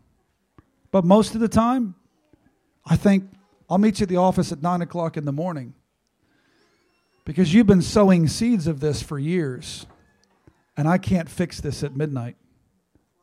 But 0.92 1.06
most 1.06 1.36
of 1.36 1.42
the 1.42 1.48
time, 1.48 1.96
I 2.86 2.96
think 2.96 3.32
I'll 3.70 3.78
meet 3.78 4.00
you 4.00 4.04
at 4.04 4.10
the 4.10 4.18
office 4.18 4.52
at 4.52 4.62
9 4.62 4.82
o'clock 4.82 5.18
in 5.18 5.26
the 5.26 5.32
morning 5.32 5.74
because 7.26 7.54
you've 7.54 7.68
been 7.68 7.82
sowing 7.82 8.28
seeds 8.28 8.66
of 8.66 8.80
this 8.80 9.02
for 9.04 9.20
years, 9.20 9.86
and 10.76 10.88
I 10.88 10.98
can't 10.98 11.30
fix 11.30 11.62
this 11.62 11.84
at 11.84 11.96
midnight 11.96 12.36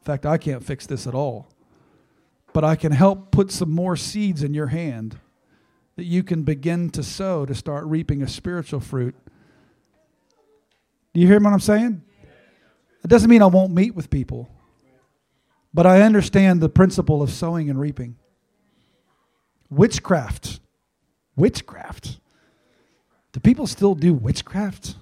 fact, 0.07 0.25
I 0.25 0.39
can't 0.39 0.65
fix 0.65 0.87
this 0.87 1.07
at 1.07 1.15
all. 1.15 1.49
But 2.53 2.65
I 2.65 2.77
can 2.77 2.93
help 2.93 3.31
put 3.31 3.51
some 3.51 3.71
more 3.71 3.97
seeds 3.97 4.43
in 4.43 4.55
your 4.55 4.69
hand 4.69 5.19
that 5.97 6.05
you 6.05 6.23
can 6.23 6.43
begin 6.43 6.91
to 6.91 7.03
sow 7.03 7.45
to 7.45 7.55
start 7.55 7.85
reaping 7.85 8.23
a 8.23 8.29
spiritual 8.29 8.81
fruit. 8.81 9.15
Do 11.13 11.21
you 11.21 11.27
hear 11.27 11.41
what 11.41 11.53
I'm 11.53 11.61
saying? 11.61 12.03
It 13.05 13.09
doesn't 13.09 13.29
mean 13.29 13.43
I 13.43 13.47
won't 13.47 13.73
meet 13.73 13.95
with 13.95 14.11
people, 14.11 14.49
but 15.73 15.87
I 15.87 16.03
understand 16.03 16.61
the 16.61 16.69
principle 16.69 17.23
of 17.23 17.31
sowing 17.31 17.69
and 17.71 17.79
reaping. 17.79 18.17
Witchcraft. 19.71 20.61
Witchcraft. 21.37 22.21
Do 23.33 23.41
people 23.41 23.67
still 23.67 23.95
do 23.95 24.15
witchcraft? 24.15 24.97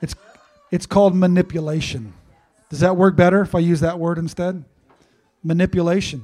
It's, 0.00 0.14
it's 0.70 0.86
called 0.86 1.14
manipulation. 1.14 2.14
Does 2.70 2.80
that 2.80 2.96
work 2.96 3.16
better 3.16 3.40
if 3.40 3.54
I 3.54 3.60
use 3.60 3.80
that 3.80 3.98
word 3.98 4.18
instead? 4.18 4.64
Manipulation. 5.42 6.22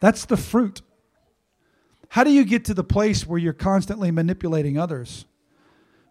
That's 0.00 0.26
the 0.26 0.36
fruit. 0.36 0.82
How 2.08 2.24
do 2.24 2.30
you 2.30 2.44
get 2.44 2.64
to 2.66 2.74
the 2.74 2.84
place 2.84 3.26
where 3.26 3.38
you're 3.38 3.52
constantly 3.52 4.10
manipulating 4.10 4.78
others? 4.78 5.24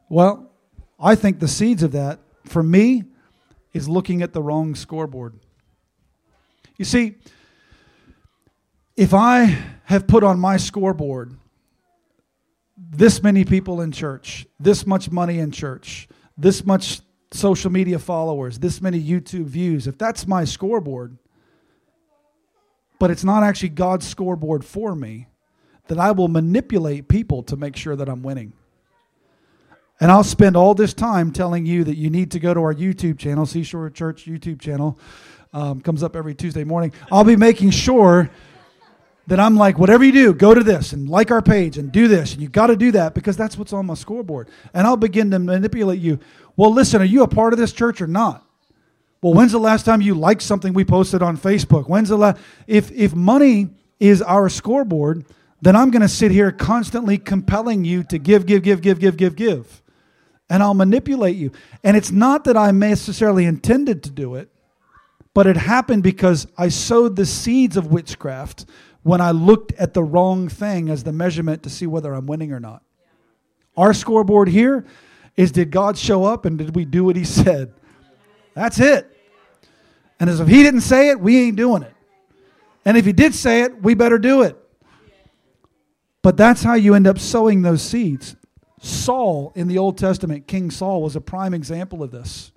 Well, 0.10 0.52
I 1.00 1.16
think 1.16 1.40
the 1.40 1.48
seeds 1.48 1.84
of 1.84 1.92
that, 1.94 2.20
for 2.46 2.64
me, 2.64 3.04
is 3.74 3.90
looking 3.90 4.22
at 4.22 4.34
the 4.34 4.42
wrong 4.42 4.76
scoreboard. 4.76 5.40
You 6.78 6.86
see, 6.86 7.16
if 8.96 9.14
I 9.14 9.58
have 9.86 10.08
put 10.08 10.24
on 10.24 10.40
my 10.40 10.58
scoreboard 10.58 11.36
this 12.78 13.22
many 13.22 13.46
people 13.46 13.82
in 13.82 13.92
church, 13.92 14.46
this 14.60 14.86
much 14.86 15.12
money 15.12 15.40
in 15.40 15.52
church, 15.52 16.08
this 16.38 16.66
much 16.66 17.02
social 17.36 17.72
media 17.72 18.00
followers, 18.00 18.60
this 18.60 18.82
many 18.82 19.02
YouTube 19.02 19.46
views, 19.46 19.88
if 19.88 19.98
that's 19.98 20.26
my 20.28 20.46
scoreboard, 20.46 21.18
but 23.00 23.12
it's 23.12 23.24
not 23.24 23.44
actually 23.44 23.70
God's 23.70 24.08
scoreboard 24.08 24.64
for 24.64 24.96
me, 24.96 25.28
then 25.88 26.00
I 26.00 26.12
will 26.12 26.28
manipulate 26.28 27.08
people 27.08 27.44
to 27.44 27.56
make 27.56 27.76
sure 27.76 27.96
that 27.96 28.10
I'm 28.10 28.24
winning. 28.24 28.54
And 30.00 30.12
I'll 30.12 30.24
spend 30.24 30.58
all 30.58 30.74
this 30.74 30.94
time 30.94 31.32
telling 31.32 31.66
you 31.66 31.84
that 31.86 31.96
you 31.96 32.10
need 32.10 32.32
to 32.32 32.40
go 32.40 32.54
to 32.54 32.60
our 32.60 32.74
YouTube 32.74 33.18
channel, 33.18 33.46
Seashore 33.46 33.90
Church 33.90 34.26
YouTube 34.26 34.60
channel. 34.60 35.00
Um, 35.54 35.80
comes 35.80 36.04
up 36.04 36.18
every 36.18 36.36
Tuesday 36.36 36.66
morning. 36.66 36.92
I'll 37.10 37.24
be 37.24 37.38
making 37.38 37.70
sure 37.70 38.30
that 39.28 39.40
I'm 39.40 39.56
like, 39.56 39.80
whatever 39.80 40.04
you 40.04 40.12
do, 40.12 40.34
go 40.34 40.54
to 40.54 40.64
this 40.64 40.94
and 40.94 41.10
like 41.10 41.32
our 41.32 41.42
page 41.42 41.78
and 41.78 41.92
do 41.92 42.08
this. 42.08 42.34
And 42.34 42.42
you 42.42 42.50
got 42.50 42.68
to 42.68 42.76
do 42.76 42.92
that 42.92 43.14
because 43.14 43.38
that's 43.38 43.58
what's 43.58 43.72
on 43.74 43.86
my 43.86 43.94
scoreboard. 43.94 44.50
And 44.74 44.86
I'll 44.86 44.98
begin 44.98 45.32
to 45.32 45.40
manipulate 45.40 46.00
you. 46.00 46.20
Well, 46.58 46.74
listen, 46.74 47.02
are 47.02 47.06
you 47.06 47.24
a 47.24 47.28
part 47.28 47.54
of 47.54 47.60
this 47.60 47.74
church 47.74 48.02
or 48.02 48.08
not? 48.08 48.46
Well, 49.22 49.34
when's 49.34 49.52
the 49.52 49.60
last 49.60 49.86
time 49.86 50.02
you 50.02 50.14
liked 50.14 50.42
something 50.42 50.74
we 50.74 50.86
posted 50.86 51.22
on 51.22 51.38
Facebook? 51.38 51.90
When's 51.90 52.10
the 52.10 52.18
last? 52.18 52.40
If, 52.68 52.92
if 52.92 53.16
money 53.16 53.70
is 54.00 54.22
our 54.22 54.50
scoreboard, 54.50 55.26
then 55.62 55.76
I'm 55.76 55.90
going 55.90 56.02
to 56.02 56.08
sit 56.08 56.32
here 56.32 56.52
constantly 56.52 57.18
compelling 57.18 57.86
you 57.86 58.04
to 58.04 58.18
give, 58.18 58.46
give, 58.46 58.62
give, 58.62 58.82
give, 58.82 59.00
give, 59.00 59.18
give, 59.18 59.36
give 59.36 59.82
and 60.50 60.62
I'll 60.62 60.74
manipulate 60.74 61.36
you. 61.36 61.52
And 61.84 61.98
it's 61.98 62.12
not 62.12 62.44
that 62.46 62.58
I 62.58 62.72
necessarily 62.72 63.46
intended 63.46 64.04
to 64.04 64.10
do 64.10 64.36
it, 64.36 64.50
but 65.34 65.48
it 65.48 65.58
happened 65.58 66.04
because 66.04 66.48
I 66.58 66.70
sowed 66.70 67.16
the 67.16 67.26
seeds 67.26 67.78
of 67.78 67.88
witchcraft 67.88 68.66
when 69.04 69.22
I 69.22 69.32
looked 69.32 69.74
at 69.74 69.94
the 69.94 70.04
wrong 70.04 70.48
thing 70.50 70.90
as 70.90 71.04
the 71.04 71.12
measurement 71.12 71.64
to 71.64 71.70
see 71.70 71.86
whether 71.88 72.14
I'm 72.14 72.26
winning 72.26 72.52
or 72.52 72.60
not. 72.60 72.84
Our 73.76 73.94
scoreboard 73.94 74.48
here 74.50 74.86
is 75.38 75.52
did 75.52 75.72
God 75.72 75.98
show 75.98 76.24
up 76.24 76.46
and 76.46 76.58
did 76.58 76.76
we 76.76 76.86
do 76.86 77.04
what 77.04 77.16
he 77.16 77.24
said? 77.26 77.74
That's 78.54 78.80
it. 78.80 79.12
And 80.20 80.30
as 80.30 80.40
if 80.40 80.48
he 80.48 80.64
didn't 80.64 80.82
say 80.82 81.10
it, 81.10 81.20
we 81.20 81.38
ain't 81.44 81.58
doing 81.58 81.84
it. 81.84 81.94
And 82.86 82.98
if 82.98 83.06
he 83.06 83.14
did 83.14 83.34
say 83.34 83.62
it, 83.62 83.82
we 83.82 83.96
better 83.96 84.18
do 84.18 84.44
it. 84.44 84.58
But 86.22 86.38
that's 86.38 86.64
how 86.64 86.76
you 86.76 86.96
end 86.96 87.08
up 87.08 87.20
sowing 87.20 87.62
those 87.62 87.82
seeds. 87.82 88.36
Saul 88.80 89.52
in 89.56 89.68
the 89.68 89.78
Old 89.78 89.98
Testament, 89.98 90.48
King 90.48 90.72
Saul, 90.72 91.02
was 91.02 91.16
a 91.16 91.22
prime 91.22 91.54
example 91.54 92.04
of 92.04 92.12
this. 92.12 92.52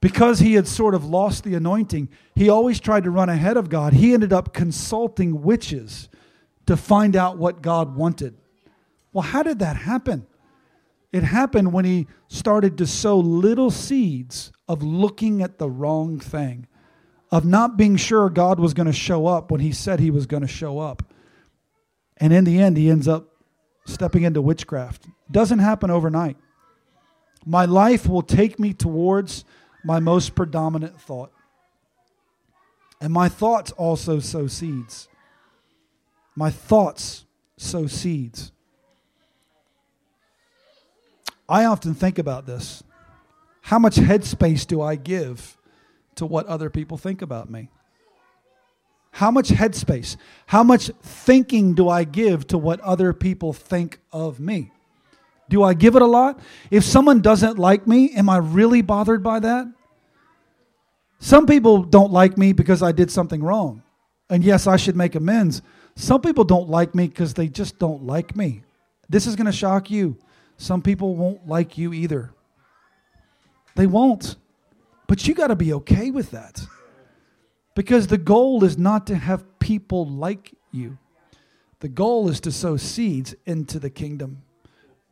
Because 0.00 0.40
he 0.40 0.54
had 0.54 0.66
sort 0.66 0.94
of 0.94 1.04
lost 1.04 1.44
the 1.44 1.54
anointing, 1.54 2.08
he 2.34 2.48
always 2.48 2.80
tried 2.80 3.04
to 3.04 3.10
run 3.10 3.28
ahead 3.28 3.56
of 3.56 3.68
God. 3.68 3.92
He 3.92 4.14
ended 4.14 4.32
up 4.32 4.52
consulting 4.52 5.42
witches 5.42 6.08
to 6.66 6.76
find 6.76 7.14
out 7.14 7.38
what 7.38 7.62
God 7.62 7.94
wanted. 7.94 8.36
Well, 9.12 9.22
how 9.22 9.42
did 9.42 9.60
that 9.60 9.76
happen? 9.76 10.26
It 11.12 11.22
happened 11.22 11.72
when 11.72 11.84
he 11.84 12.06
started 12.28 12.78
to 12.78 12.86
sow 12.86 13.18
little 13.18 13.70
seeds 13.70 14.50
of 14.66 14.82
looking 14.82 15.42
at 15.42 15.58
the 15.58 15.68
wrong 15.68 16.18
thing, 16.18 16.66
of 17.30 17.44
not 17.44 17.76
being 17.76 17.96
sure 17.96 18.30
God 18.30 18.58
was 18.58 18.72
going 18.72 18.86
to 18.86 18.92
show 18.92 19.26
up 19.26 19.50
when 19.50 19.60
he 19.60 19.72
said 19.72 20.00
he 20.00 20.10
was 20.10 20.26
going 20.26 20.40
to 20.40 20.48
show 20.48 20.78
up. 20.78 21.02
And 22.16 22.32
in 22.32 22.44
the 22.44 22.60
end, 22.60 22.76
he 22.76 22.88
ends 22.88 23.08
up 23.08 23.28
stepping 23.84 24.22
into 24.22 24.40
witchcraft. 24.40 25.06
Doesn't 25.30 25.58
happen 25.58 25.90
overnight. 25.90 26.36
My 27.44 27.66
life 27.66 28.08
will 28.08 28.22
take 28.22 28.58
me 28.58 28.72
towards 28.72 29.44
my 29.84 30.00
most 30.00 30.34
predominant 30.34 30.98
thought. 31.00 31.32
And 33.00 33.12
my 33.12 33.28
thoughts 33.28 33.72
also 33.72 34.20
sow 34.20 34.46
seeds. 34.46 35.08
My 36.36 36.50
thoughts 36.50 37.26
sow 37.56 37.86
seeds. 37.86 38.52
I 41.52 41.66
often 41.66 41.94
think 41.94 42.18
about 42.18 42.46
this. 42.46 42.82
How 43.60 43.78
much 43.78 43.96
headspace 43.96 44.66
do 44.66 44.80
I 44.80 44.96
give 44.96 45.58
to 46.14 46.24
what 46.24 46.46
other 46.46 46.70
people 46.70 46.96
think 46.96 47.20
about 47.20 47.50
me? 47.50 47.68
How 49.10 49.30
much 49.30 49.50
headspace, 49.50 50.16
how 50.46 50.62
much 50.62 50.90
thinking 51.02 51.74
do 51.74 51.90
I 51.90 52.04
give 52.04 52.46
to 52.46 52.56
what 52.56 52.80
other 52.80 53.12
people 53.12 53.52
think 53.52 53.98
of 54.10 54.40
me? 54.40 54.72
Do 55.50 55.62
I 55.62 55.74
give 55.74 55.94
it 55.94 56.00
a 56.00 56.06
lot? 56.06 56.40
If 56.70 56.84
someone 56.84 57.20
doesn't 57.20 57.58
like 57.58 57.86
me, 57.86 58.14
am 58.14 58.30
I 58.30 58.38
really 58.38 58.80
bothered 58.80 59.22
by 59.22 59.38
that? 59.40 59.66
Some 61.18 61.44
people 61.46 61.82
don't 61.82 62.12
like 62.12 62.38
me 62.38 62.54
because 62.54 62.82
I 62.82 62.92
did 62.92 63.10
something 63.10 63.42
wrong. 63.42 63.82
And 64.30 64.42
yes, 64.42 64.66
I 64.66 64.78
should 64.78 64.96
make 64.96 65.14
amends. 65.14 65.60
Some 65.96 66.22
people 66.22 66.44
don't 66.44 66.70
like 66.70 66.94
me 66.94 67.08
because 67.08 67.34
they 67.34 67.48
just 67.48 67.78
don't 67.78 68.04
like 68.04 68.34
me. 68.34 68.62
This 69.10 69.26
is 69.26 69.36
going 69.36 69.44
to 69.44 69.52
shock 69.52 69.90
you. 69.90 70.16
Some 70.56 70.82
people 70.82 71.16
won't 71.16 71.48
like 71.48 71.76
you 71.76 71.92
either. 71.92 72.32
They 73.74 73.86
won't. 73.86 74.36
But 75.06 75.26
you 75.26 75.34
got 75.34 75.48
to 75.48 75.56
be 75.56 75.72
okay 75.74 76.10
with 76.10 76.30
that. 76.30 76.64
Because 77.74 78.06
the 78.06 78.18
goal 78.18 78.64
is 78.64 78.76
not 78.76 79.06
to 79.06 79.16
have 79.16 79.58
people 79.58 80.06
like 80.06 80.54
you, 80.70 80.98
the 81.80 81.88
goal 81.88 82.28
is 82.28 82.40
to 82.40 82.52
sow 82.52 82.76
seeds 82.76 83.34
into 83.44 83.78
the 83.78 83.90
kingdom. 83.90 84.42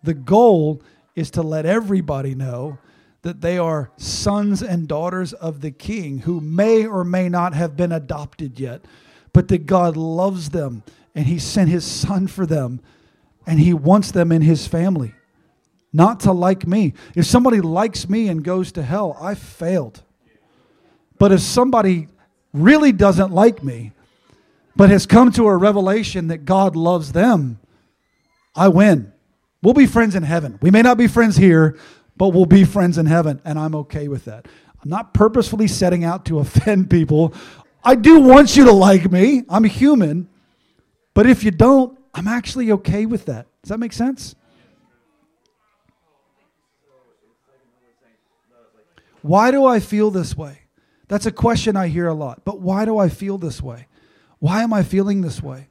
The 0.03 0.15
goal 0.15 0.83
is 1.17 1.31
to 1.33 1.43
let 1.43 1.67
everybody 1.67 2.35
know 2.35 2.79
that 3.23 3.41
they 3.41 3.59
are 3.59 3.91
sons 3.97 4.63
and 4.63 4.89
daughters 4.89 5.33
of 5.33 5.61
the 5.61 5.71
king 5.71 6.21
who 6.21 6.41
may 6.41 6.87
or 6.87 7.05
may 7.05 7.29
not 7.29 7.55
have 7.55 7.77
been 7.77 7.93
adopted 7.93 8.59
yet, 8.59 8.85
but 9.33 9.49
that 9.49 9.67
God 9.67 9.97
loves 9.97 10.51
them 10.51 10.83
and 11.15 11.27
he 11.27 11.39
sent 11.39 11.69
his 11.69 11.85
son 11.85 12.27
for 12.27 12.47
them 12.47 12.81
and 13.47 13.61
he 13.61 13.75
wants 13.75 14.13
them 14.13 14.33
in 14.33 14.43
his 14.43 14.67
family. 14.67 15.15
Not 15.93 16.21
to 16.21 16.33
like 16.33 16.67
me. 16.67 16.95
If 17.15 17.27
somebody 17.27 17.61
likes 17.61 18.09
me 18.09 18.29
and 18.29 18.45
goes 18.45 18.73
to 18.73 18.83
hell, 18.83 19.17
I 19.21 19.35
failed. 19.35 20.03
But 21.19 21.33
if 21.33 21.41
somebody 21.41 22.09
really 22.53 22.93
doesn't 22.93 23.33
like 23.33 23.63
me, 23.63 23.93
but 24.77 24.89
has 24.91 25.07
come 25.07 25.33
to 25.33 25.47
a 25.49 25.57
revelation 25.57 26.29
that 26.29 26.45
God 26.45 26.77
loves 26.77 27.13
them, 27.13 27.59
I 28.55 28.69
win. 28.69 29.13
We'll 29.63 29.75
be 29.75 29.87
friends 29.87 30.15
in 30.15 30.23
heaven. 30.23 30.59
We 30.63 30.71
may 30.71 30.83
not 30.83 30.97
be 30.97 31.07
friends 31.07 31.37
here, 31.37 31.79
but 32.17 32.29
we'll 32.29 32.47
be 32.47 32.65
friends 32.65 32.99
in 32.99 33.07
heaven, 33.07 33.41
and 33.45 33.59
I'm 33.59 33.75
okay 33.75 34.09
with 34.09 34.25
that. 34.25 34.47
I'm 34.83 34.89
not 34.89 35.13
purposefully 35.13 35.69
setting 35.69 36.05
out 36.05 36.25
to 36.27 36.39
offend 36.41 36.89
people. 36.89 37.35
I 37.85 37.95
do 37.95 38.21
want 38.21 38.57
you 38.57 38.65
to 38.65 38.73
like 38.73 39.11
me. 39.11 39.43
I'm 39.49 39.65
human. 39.65 40.29
But 41.15 41.27
if 41.27 41.45
you 41.45 41.51
don't, 41.51 41.99
I'm 42.15 42.29
actually 42.29 42.73
okay 42.73 43.07
with 43.07 43.27
that. 43.27 43.47
Does 43.63 43.71
that 43.71 43.79
make 43.79 43.93
sense? 43.93 44.35
Why 49.23 49.51
do 49.51 49.65
I 49.65 49.81
feel 49.81 50.11
this 50.11 50.37
way? 50.37 50.61
That's 51.09 51.27
a 51.27 51.33
question 51.33 51.77
I 51.77 51.89
hear 51.89 52.07
a 52.07 52.15
lot. 52.15 52.45
But 52.45 52.61
why 52.61 52.85
do 52.85 52.99
I 52.99 53.09
feel 53.09 53.37
this 53.37 53.61
way? 53.61 53.87
Why 54.39 54.63
am 54.63 54.73
I 54.73 54.83
feeling 54.83 55.21
this 55.21 55.43
way? 55.43 55.69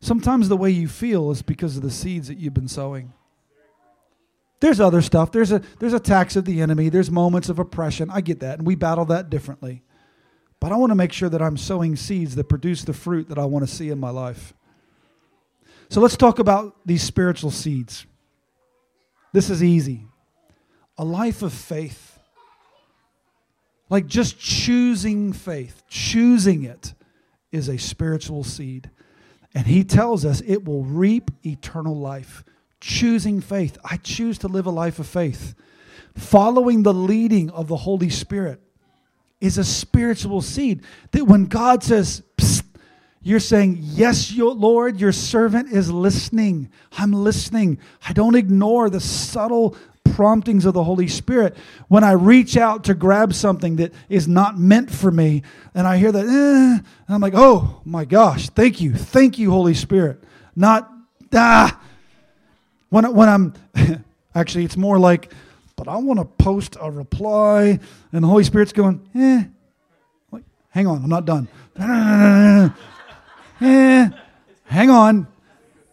Sometimes 0.00 0.48
the 0.48 0.56
way 0.56 0.70
you 0.70 0.88
feel 0.88 1.30
is 1.30 1.42
because 1.42 1.76
of 1.76 1.82
the 1.82 1.90
seeds 1.90 2.28
that 2.28 2.38
you've 2.38 2.54
been 2.54 2.68
sowing. 2.68 3.12
There's 4.60 4.80
other 4.80 5.02
stuff. 5.02 5.30
There's 5.32 5.52
a 5.52 5.62
there's 5.78 5.92
attacks 5.92 6.36
of 6.36 6.44
the 6.44 6.60
enemy. 6.60 6.88
There's 6.88 7.10
moments 7.10 7.48
of 7.48 7.58
oppression. 7.58 8.10
I 8.10 8.20
get 8.20 8.40
that, 8.40 8.58
and 8.58 8.66
we 8.66 8.74
battle 8.74 9.04
that 9.06 9.30
differently. 9.30 9.82
But 10.60 10.72
I 10.72 10.76
want 10.76 10.90
to 10.90 10.96
make 10.96 11.12
sure 11.12 11.28
that 11.28 11.42
I'm 11.42 11.56
sowing 11.56 11.94
seeds 11.94 12.34
that 12.34 12.48
produce 12.48 12.82
the 12.82 12.92
fruit 12.92 13.28
that 13.28 13.38
I 13.38 13.44
want 13.44 13.68
to 13.68 13.72
see 13.72 13.90
in 13.90 14.00
my 14.00 14.10
life. 14.10 14.54
So 15.88 16.00
let's 16.00 16.16
talk 16.16 16.38
about 16.38 16.76
these 16.84 17.02
spiritual 17.02 17.50
seeds. 17.50 18.06
This 19.32 19.50
is 19.50 19.62
easy. 19.62 20.06
A 20.96 21.04
life 21.04 21.42
of 21.42 21.52
faith 21.52 22.07
like 23.90 24.06
just 24.06 24.38
choosing 24.38 25.32
faith, 25.32 25.82
choosing 25.88 26.64
it 26.64 26.94
is 27.50 27.68
a 27.68 27.78
spiritual 27.78 28.44
seed. 28.44 28.90
And 29.54 29.66
he 29.66 29.84
tells 29.84 30.24
us 30.24 30.42
it 30.46 30.64
will 30.64 30.84
reap 30.84 31.30
eternal 31.44 31.96
life. 31.96 32.44
Choosing 32.80 33.40
faith. 33.40 33.76
I 33.84 33.96
choose 33.96 34.38
to 34.38 34.48
live 34.48 34.66
a 34.66 34.70
life 34.70 34.98
of 34.98 35.06
faith. 35.06 35.54
Following 36.14 36.82
the 36.82 36.94
leading 36.94 37.50
of 37.50 37.68
the 37.68 37.76
Holy 37.76 38.10
Spirit 38.10 38.60
is 39.40 39.58
a 39.58 39.64
spiritual 39.64 40.42
seed 40.42 40.82
that 41.12 41.24
when 41.24 41.46
God 41.46 41.82
says, 41.82 42.22
Psst, 42.36 42.64
you're 43.22 43.40
saying, 43.40 43.78
Yes, 43.80 44.32
your 44.32 44.54
Lord, 44.54 45.00
your 45.00 45.12
servant 45.12 45.72
is 45.72 45.90
listening. 45.90 46.70
I'm 46.92 47.12
listening. 47.12 47.78
I 48.06 48.12
don't 48.12 48.36
ignore 48.36 48.90
the 48.90 49.00
subtle 49.00 49.76
promptings 50.14 50.64
of 50.64 50.74
the 50.74 50.84
Holy 50.84 51.08
Spirit. 51.08 51.56
When 51.88 52.04
I 52.04 52.12
reach 52.12 52.56
out 52.56 52.84
to 52.84 52.94
grab 52.94 53.34
something 53.34 53.76
that 53.76 53.92
is 54.08 54.28
not 54.28 54.58
meant 54.58 54.90
for 54.90 55.10
me, 55.10 55.42
and 55.74 55.86
I 55.86 55.96
hear 55.98 56.12
that, 56.12 56.26
eh, 56.26 56.88
I'm 57.08 57.20
like, 57.20 57.34
oh 57.36 57.80
my 57.84 58.04
gosh, 58.04 58.48
thank 58.50 58.80
you. 58.80 58.94
Thank 58.94 59.38
you, 59.38 59.50
Holy 59.50 59.74
Spirit. 59.74 60.22
Not, 60.56 60.90
ah. 61.34 61.80
When, 62.90 63.14
when 63.14 63.28
I'm, 63.28 63.54
actually, 64.34 64.64
it's 64.64 64.76
more 64.76 64.98
like, 64.98 65.32
but 65.76 65.88
I 65.88 65.96
want 65.98 66.18
to 66.18 66.24
post 66.24 66.76
a 66.80 66.90
reply, 66.90 67.78
and 68.12 68.24
the 68.24 68.28
Holy 68.28 68.44
Spirit's 68.44 68.72
going, 68.72 69.06
eh. 69.14 69.44
Like, 70.32 70.44
hang 70.70 70.86
on, 70.86 71.02
I'm 71.02 71.10
not 71.10 71.24
done. 71.24 71.48
eh, 73.60 74.10
hang 74.64 74.90
on. 74.90 75.26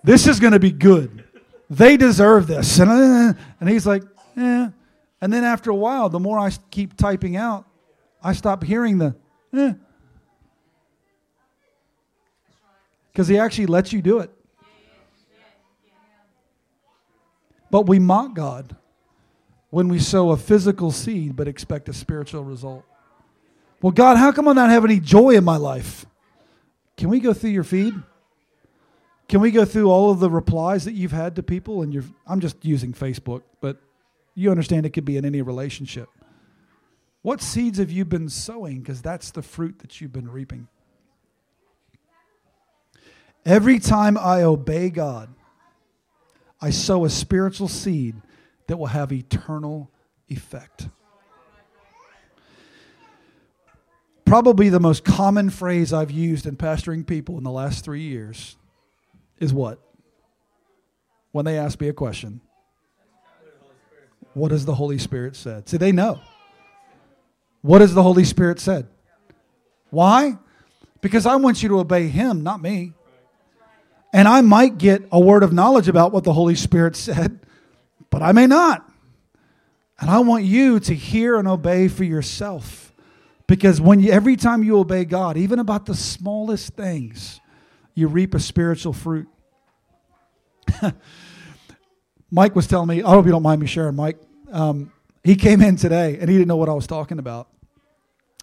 This 0.04 0.28
is 0.28 0.40
going 0.40 0.54
to 0.54 0.60
be 0.60 0.72
good. 0.72 1.25
They 1.70 1.98
deserve 1.98 2.48
this. 2.48 2.80
And, 2.80 2.90
uh, 3.38 3.42
and 3.60 3.70
he's 3.70 3.86
like, 3.88 4.04
eh. 4.38 4.70
And 5.22 5.34
then 5.34 5.44
after 5.44 5.72
a 5.72 5.76
while, 5.76 6.10
the 6.10 6.20
more 6.20 6.38
I 6.38 6.52
keep 6.72 6.98
typing 6.98 7.36
out, 7.36 7.66
I 8.22 8.34
stop 8.34 8.64
hearing 8.64 8.98
the, 8.98 9.16
eh. 9.54 9.74
Because 13.12 13.28
he 13.28 13.38
actually 13.38 13.68
lets 13.68 13.94
you 13.94 14.02
do 14.02 14.20
it. 14.20 14.32
But 17.72 17.88
we 17.88 18.00
mock 18.00 18.36
God 18.36 18.76
when 19.70 19.88
we 19.88 20.00
sow 20.00 20.32
a 20.32 20.38
physical 20.38 20.92
seed 20.92 21.36
but 21.36 21.48
expect 21.48 21.90
a 21.90 21.94
spiritual 21.94 22.44
result. 22.44 22.84
Well, 23.82 23.92
God, 23.92 24.18
how 24.18 24.32
come 24.32 24.48
I 24.48 24.54
not 24.54 24.70
have 24.70 24.86
any 24.86 25.00
joy 25.00 25.32
in 25.32 25.44
my 25.44 25.58
life? 25.58 26.06
Can 26.98 27.10
we 27.10 27.20
go 27.20 27.34
through 27.34 27.50
your 27.50 27.64
feed? 27.64 27.94
Can 29.28 29.42
we 29.42 29.52
go 29.52 29.66
through 29.66 29.90
all 29.90 30.12
of 30.12 30.20
the 30.20 30.30
replies 30.30 30.86
that 30.86 30.94
you've 30.94 31.12
had 31.12 31.36
to 31.38 31.44
people? 31.44 31.82
And 31.82 31.94
you're, 31.94 32.04
I'm 32.28 32.40
just 32.40 32.64
using 32.64 32.94
Facebook, 32.94 33.42
but 33.60 33.82
you 34.36 34.52
understand 34.52 34.86
it 34.86 34.92
could 34.92 35.06
be 35.06 35.18
in 35.18 35.26
any 35.26 35.42
relationship. 35.42 36.10
What 37.22 37.42
seeds 37.42 37.80
have 37.80 37.90
you 37.90 38.06
been 38.06 38.30
sowing? 38.30 38.82
Because 38.82 39.02
that's 39.02 39.32
the 39.32 39.42
fruit 39.42 39.80
that 39.80 40.00
you've 40.00 40.14
been 40.14 40.30
reaping. 40.30 40.68
Every 43.44 43.80
time 43.80 44.18
I 44.18 44.44
obey 44.44 44.90
God, 44.90 45.34
I 46.62 46.70
sow 46.70 47.06
a 47.06 47.10
spiritual 47.10 47.68
seed 47.68 48.16
that 48.68 48.78
will 48.78 48.88
have 48.88 49.12
eternal 49.12 49.92
effect. 50.30 50.88
Probably 54.24 54.70
the 54.70 54.80
most 54.80 55.04
common 55.04 55.52
phrase 55.52 55.94
I've 55.94 56.12
used 56.12 56.46
in 56.48 56.58
pastoring 56.58 57.06
people 57.06 57.38
in 57.38 57.44
the 57.44 57.52
last 57.52 57.86
three 57.86 58.02
years 58.02 58.58
is 59.40 59.54
what? 59.54 59.80
When 61.32 61.46
they 61.46 61.58
ask 61.58 61.80
me 61.80 61.90
a 61.90 61.94
question, 61.94 62.42
what 64.34 64.52
has 64.52 64.66
the 64.66 64.76
Holy 64.76 64.98
Spirit 64.98 65.36
said? 65.36 65.68
See, 65.70 65.78
they 65.78 65.92
know. 65.92 66.20
What 67.62 67.82
has 67.82 67.94
the 67.94 68.04
Holy 68.04 68.26
Spirit 68.26 68.60
said? 68.60 68.88
Why? 69.90 70.38
Because 71.02 71.26
I 71.26 71.36
want 71.38 71.64
you 71.64 71.70
to 71.70 71.80
obey 71.80 72.08
Him, 72.08 72.44
not 72.44 72.62
me. 72.62 72.94
And 74.14 74.28
I 74.28 74.42
might 74.42 74.78
get 74.78 75.08
a 75.12 75.20
word 75.20 75.44
of 75.44 75.52
knowledge 75.52 75.88
about 75.88 76.12
what 76.12 76.24
the 76.24 76.34
Holy 76.34 76.56
Spirit 76.56 76.96
said, 76.98 77.40
but 78.10 78.22
I 78.22 78.32
may 78.32 78.48
not. 78.48 78.90
And 80.00 80.10
I 80.10 80.20
want 80.20 80.44
you 80.44 80.80
to 80.82 80.94
hear 80.94 81.38
and 81.38 81.48
obey 81.48 81.88
for 81.88 82.04
yourself. 82.04 82.94
Because 83.48 83.80
when 83.80 84.00
you, 84.00 84.12
every 84.12 84.36
time 84.36 84.64
you 84.64 84.80
obey 84.80 85.06
God, 85.06 85.38
even 85.38 85.60
about 85.60 85.86
the 85.86 85.96
smallest 85.96 86.74
things, 86.76 87.40
you 87.96 88.08
reap 88.08 88.36
a 88.36 88.40
spiritual 88.40 88.94
fruit. 88.94 89.28
Mike 92.32 92.56
was 92.56 92.68
telling 92.68 92.90
me, 92.90 93.02
I 93.02 93.10
hope 93.10 93.26
you 93.26 93.32
don't 93.32 93.44
mind 93.44 93.62
me 93.62 93.68
sharing, 93.68 93.96
Mike. 93.96 94.20
Um, 94.52 94.92
he 95.24 95.36
came 95.36 95.62
in 95.62 95.76
today 95.76 96.18
and 96.20 96.30
he 96.30 96.36
didn't 96.36 96.48
know 96.48 96.58
what 96.58 96.70
I 96.70 96.74
was 96.74 96.86
talking 96.86 97.18
about. 97.18 97.50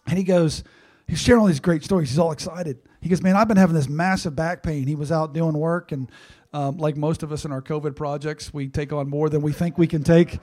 And 0.07 0.19
he 0.19 0.25
goes, 0.25 0.65
he's 1.07 1.21
sharing 1.21 1.41
all 1.41 1.47
these 1.47 1.61
great 1.61 1.85
stories. 1.85 2.09
He's 2.09 2.19
all 2.19 2.33
excited. 2.33 2.79
He 3.01 3.09
goes, 3.09 3.23
Man, 3.23 3.37
I've 3.37 3.49
been 3.49 3.57
having 3.57 3.75
this 3.75 3.89
massive 3.89 4.35
back 4.35 4.63
pain. 4.63 4.87
He 4.87 4.95
was 4.95 5.13
out 5.13 5.35
doing 5.35 5.55
work, 5.55 5.93
and 5.93 6.11
um, 6.53 6.79
like 6.79 6.97
most 6.97 7.23
of 7.23 7.33
us 7.33 7.45
in 7.45 7.53
our 7.53 7.61
COVID 7.61 7.97
projects, 7.97 8.55
we 8.55 8.69
take 8.69 8.93
on 8.93 9.11
more 9.11 9.29
than 9.29 9.43
we 9.43 9.53
think 9.53 9.77
we 9.77 9.87
can 9.87 10.03
take. 10.03 10.39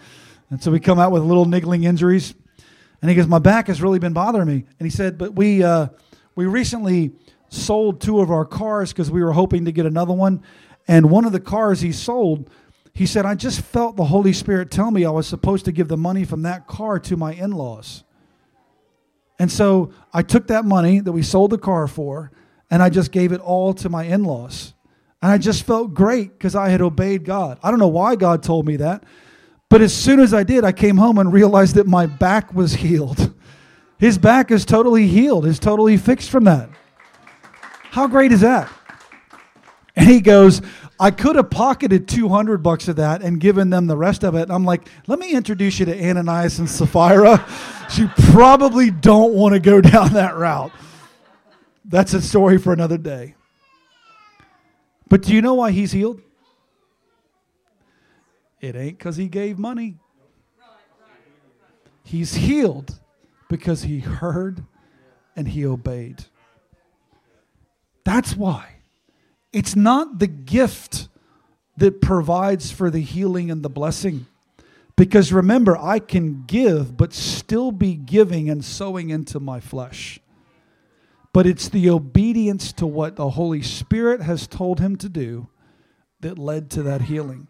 And 0.49 0.61
so 0.61 0.71
we 0.71 0.79
come 0.79 0.99
out 0.99 1.11
with 1.11 1.23
little 1.23 1.45
niggling 1.45 1.85
injuries. 1.85 2.33
And 3.01 3.09
he 3.09 3.15
goes, 3.15 3.27
My 3.27 3.39
back 3.39 3.67
has 3.67 3.81
really 3.81 3.99
been 3.99 4.13
bothering 4.13 4.47
me. 4.47 4.65
And 4.79 4.85
he 4.85 4.89
said, 4.89 5.17
But 5.17 5.35
we, 5.35 5.63
uh, 5.63 5.87
we 6.35 6.45
recently 6.45 7.13
sold 7.49 8.01
two 8.01 8.21
of 8.21 8.31
our 8.31 8.45
cars 8.45 8.93
because 8.93 9.11
we 9.11 9.23
were 9.23 9.33
hoping 9.33 9.65
to 9.65 9.71
get 9.71 9.85
another 9.85 10.13
one. 10.13 10.43
And 10.87 11.09
one 11.09 11.25
of 11.25 11.31
the 11.31 11.39
cars 11.39 11.81
he 11.81 11.91
sold, 11.91 12.49
he 12.93 13.05
said, 13.05 13.25
I 13.25 13.35
just 13.35 13.61
felt 13.61 13.95
the 13.95 14.05
Holy 14.05 14.33
Spirit 14.33 14.71
tell 14.71 14.91
me 14.91 15.05
I 15.05 15.11
was 15.11 15.27
supposed 15.27 15.65
to 15.65 15.71
give 15.71 15.87
the 15.87 15.97
money 15.97 16.23
from 16.23 16.43
that 16.43 16.67
car 16.67 16.99
to 16.99 17.17
my 17.17 17.33
in 17.33 17.51
laws. 17.51 18.03
And 19.37 19.51
so 19.51 19.91
I 20.13 20.21
took 20.21 20.47
that 20.47 20.65
money 20.65 20.99
that 20.99 21.11
we 21.11 21.23
sold 21.23 21.51
the 21.51 21.57
car 21.57 21.87
for 21.87 22.31
and 22.69 22.83
I 22.83 22.89
just 22.89 23.11
gave 23.11 23.31
it 23.31 23.41
all 23.41 23.73
to 23.75 23.89
my 23.89 24.03
in 24.03 24.23
laws. 24.23 24.73
And 25.21 25.31
I 25.31 25.37
just 25.37 25.63
felt 25.63 25.93
great 25.93 26.31
because 26.37 26.55
I 26.55 26.69
had 26.69 26.81
obeyed 26.81 27.25
God. 27.25 27.57
I 27.63 27.71
don't 27.71 27.79
know 27.79 27.87
why 27.87 28.15
God 28.15 28.43
told 28.43 28.65
me 28.65 28.77
that, 28.77 29.03
but 29.69 29.81
as 29.81 29.93
soon 29.93 30.19
as 30.19 30.33
I 30.33 30.43
did, 30.43 30.63
I 30.63 30.71
came 30.71 30.97
home 30.97 31.17
and 31.17 31.31
realized 31.31 31.75
that 31.75 31.87
my 31.87 32.05
back 32.05 32.53
was 32.53 32.73
healed. 32.85 33.33
His 33.97 34.17
back 34.17 34.49
is 34.49 34.65
totally 34.65 35.07
healed, 35.07 35.45
is 35.45 35.59
totally 35.59 35.97
fixed 35.97 36.29
from 36.29 36.45
that. 36.45 36.69
How 37.91 38.07
great 38.07 38.31
is 38.31 38.41
that? 38.41 38.71
And 39.95 40.07
he 40.07 40.21
goes, 40.21 40.61
I 40.99 41.11
could 41.11 41.35
have 41.35 41.49
pocketed 41.49 42.07
200 42.07 42.61
bucks 42.61 42.87
of 42.87 42.97
that 42.97 43.21
and 43.21 43.39
given 43.39 43.69
them 43.69 43.87
the 43.87 43.97
rest 43.97 44.23
of 44.23 44.35
it. 44.35 44.49
I'm 44.49 44.65
like, 44.65 44.87
let 45.07 45.17
me 45.17 45.31
introduce 45.31 45.79
you 45.79 45.85
to 45.85 46.09
Ananias 46.09 46.59
and 46.59 46.69
Sapphira. 46.69 47.45
you 47.93 48.09
probably 48.31 48.91
don't 48.91 49.33
want 49.33 49.53
to 49.53 49.59
go 49.59 49.81
down 49.81 50.13
that 50.13 50.35
route. 50.35 50.71
That's 51.85 52.13
a 52.13 52.21
story 52.21 52.57
for 52.57 52.73
another 52.73 52.97
day. 52.97 53.35
But 55.07 55.23
do 55.23 55.33
you 55.33 55.41
know 55.41 55.55
why 55.55 55.71
he's 55.71 55.91
healed? 55.91 56.21
It 58.61 58.75
ain't 58.75 58.97
because 58.97 59.15
he 59.15 59.27
gave 59.27 59.57
money. 59.57 59.97
He's 62.03 62.35
healed 62.35 62.99
because 63.49 63.83
he 63.83 63.99
heard 63.99 64.63
and 65.35 65.47
he 65.47 65.65
obeyed. 65.65 66.25
That's 68.09 68.35
why. 68.35 68.77
It's 69.53 69.75
not 69.75 70.17
the 70.17 70.25
gift 70.25 71.09
that 71.77 72.01
provides 72.01 72.71
for 72.71 72.89
the 72.89 73.01
healing 73.01 73.51
and 73.51 73.61
the 73.61 73.69
blessing. 73.69 74.25
Because 74.95 75.31
remember, 75.31 75.77
I 75.77 75.99
can 75.99 76.43
give, 76.47 76.97
but 76.97 77.13
still 77.13 77.71
be 77.71 77.93
giving 77.93 78.49
and 78.49 78.65
sowing 78.65 79.11
into 79.11 79.39
my 79.39 79.59
flesh. 79.59 80.19
But 81.33 81.45
it's 81.45 81.69
the 81.69 81.91
obedience 81.91 82.73
to 82.73 82.87
what 82.87 83.15
the 83.15 83.29
Holy 83.29 83.61
Spirit 83.61 84.23
has 84.23 84.47
told 84.47 84.79
him 84.79 84.95
to 84.95 85.07
do 85.07 85.47
that 86.21 86.39
led 86.39 86.71
to 86.71 86.81
that 86.81 87.03
healing. 87.03 87.47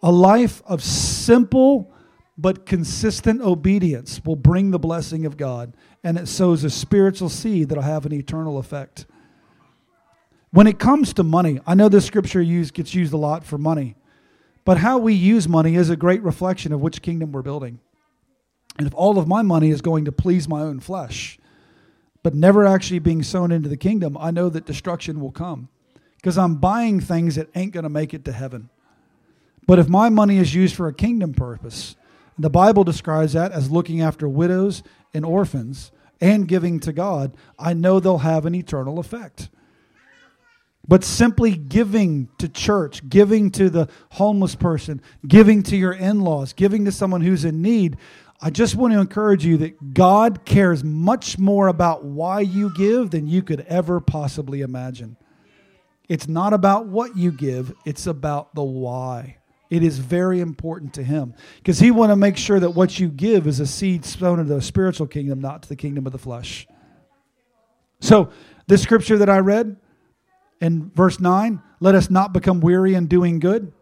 A 0.00 0.12
life 0.12 0.62
of 0.64 0.80
simple 0.80 1.92
but 2.38 2.66
consistent 2.66 3.42
obedience 3.42 4.24
will 4.24 4.36
bring 4.36 4.70
the 4.70 4.78
blessing 4.78 5.26
of 5.26 5.36
God, 5.36 5.76
and 6.04 6.16
it 6.16 6.28
sows 6.28 6.62
a 6.62 6.70
spiritual 6.70 7.28
seed 7.28 7.68
that'll 7.68 7.82
have 7.82 8.06
an 8.06 8.12
eternal 8.12 8.58
effect. 8.58 9.04
When 10.58 10.66
it 10.66 10.80
comes 10.80 11.14
to 11.14 11.22
money, 11.22 11.60
I 11.68 11.76
know 11.76 11.88
this 11.88 12.04
scripture 12.04 12.42
used, 12.42 12.74
gets 12.74 12.92
used 12.92 13.12
a 13.12 13.16
lot 13.16 13.44
for 13.44 13.58
money, 13.58 13.94
but 14.64 14.78
how 14.78 14.98
we 14.98 15.14
use 15.14 15.46
money 15.46 15.76
is 15.76 15.88
a 15.88 15.94
great 15.94 16.20
reflection 16.20 16.72
of 16.72 16.80
which 16.80 17.00
kingdom 17.00 17.30
we're 17.30 17.42
building. 17.42 17.78
And 18.76 18.84
if 18.84 18.92
all 18.92 19.20
of 19.20 19.28
my 19.28 19.42
money 19.42 19.70
is 19.70 19.80
going 19.80 20.04
to 20.06 20.10
please 20.10 20.48
my 20.48 20.62
own 20.62 20.80
flesh, 20.80 21.38
but 22.24 22.34
never 22.34 22.66
actually 22.66 22.98
being 22.98 23.22
sown 23.22 23.52
into 23.52 23.68
the 23.68 23.76
kingdom, 23.76 24.18
I 24.18 24.32
know 24.32 24.48
that 24.48 24.66
destruction 24.66 25.20
will 25.20 25.30
come 25.30 25.68
because 26.16 26.36
I'm 26.36 26.56
buying 26.56 26.98
things 26.98 27.36
that 27.36 27.50
ain't 27.54 27.72
going 27.72 27.84
to 27.84 27.88
make 27.88 28.12
it 28.12 28.24
to 28.24 28.32
heaven. 28.32 28.68
But 29.68 29.78
if 29.78 29.88
my 29.88 30.08
money 30.08 30.38
is 30.38 30.56
used 30.56 30.74
for 30.74 30.88
a 30.88 30.92
kingdom 30.92 31.34
purpose, 31.34 31.94
the 32.36 32.50
Bible 32.50 32.82
describes 32.82 33.34
that 33.34 33.52
as 33.52 33.70
looking 33.70 34.00
after 34.00 34.28
widows 34.28 34.82
and 35.14 35.24
orphans 35.24 35.92
and 36.20 36.48
giving 36.48 36.80
to 36.80 36.92
God, 36.92 37.36
I 37.60 37.74
know 37.74 38.00
they'll 38.00 38.18
have 38.18 38.44
an 38.44 38.56
eternal 38.56 38.98
effect. 38.98 39.50
But 40.88 41.04
simply 41.04 41.54
giving 41.54 42.30
to 42.38 42.48
church, 42.48 43.06
giving 43.08 43.50
to 43.52 43.68
the 43.68 43.88
homeless 44.12 44.54
person, 44.54 45.02
giving 45.26 45.62
to 45.64 45.76
your 45.76 45.92
in 45.92 46.22
laws, 46.22 46.54
giving 46.54 46.86
to 46.86 46.92
someone 46.92 47.20
who's 47.20 47.44
in 47.44 47.60
need, 47.60 47.98
I 48.40 48.50
just 48.50 48.74
want 48.74 48.94
to 48.94 49.00
encourage 49.00 49.44
you 49.44 49.58
that 49.58 49.94
God 49.94 50.44
cares 50.46 50.82
much 50.82 51.38
more 51.38 51.68
about 51.68 52.04
why 52.04 52.40
you 52.40 52.72
give 52.74 53.10
than 53.10 53.26
you 53.26 53.42
could 53.42 53.60
ever 53.68 54.00
possibly 54.00 54.62
imagine. 54.62 55.16
It's 56.08 56.26
not 56.26 56.54
about 56.54 56.86
what 56.86 57.16
you 57.16 57.32
give, 57.32 57.74
it's 57.84 58.06
about 58.06 58.54
the 58.54 58.62
why. 58.62 59.36
It 59.70 59.82
is 59.82 59.98
very 59.98 60.40
important 60.40 60.94
to 60.94 61.02
him 61.02 61.34
because 61.58 61.78
he 61.78 61.90
want 61.90 62.10
to 62.10 62.16
make 62.16 62.38
sure 62.38 62.58
that 62.58 62.70
what 62.70 62.98
you 62.98 63.08
give 63.08 63.46
is 63.46 63.60
a 63.60 63.66
seed 63.66 64.06
sown 64.06 64.40
into 64.40 64.54
the 64.54 64.62
spiritual 64.62 65.06
kingdom, 65.06 65.40
not 65.40 65.64
to 65.64 65.68
the 65.68 65.76
kingdom 65.76 66.06
of 66.06 66.12
the 66.12 66.18
flesh. 66.18 66.66
So, 68.00 68.30
this 68.66 68.82
scripture 68.82 69.18
that 69.18 69.28
I 69.28 69.38
read 69.38 69.76
in 70.60 70.90
verse 70.90 71.20
9, 71.20 71.62
let 71.80 71.94
us 71.94 72.10
not 72.10 72.32
become 72.32 72.60
weary 72.60 72.94
in 72.94 73.06
doing 73.06 73.38
good. 73.38 73.72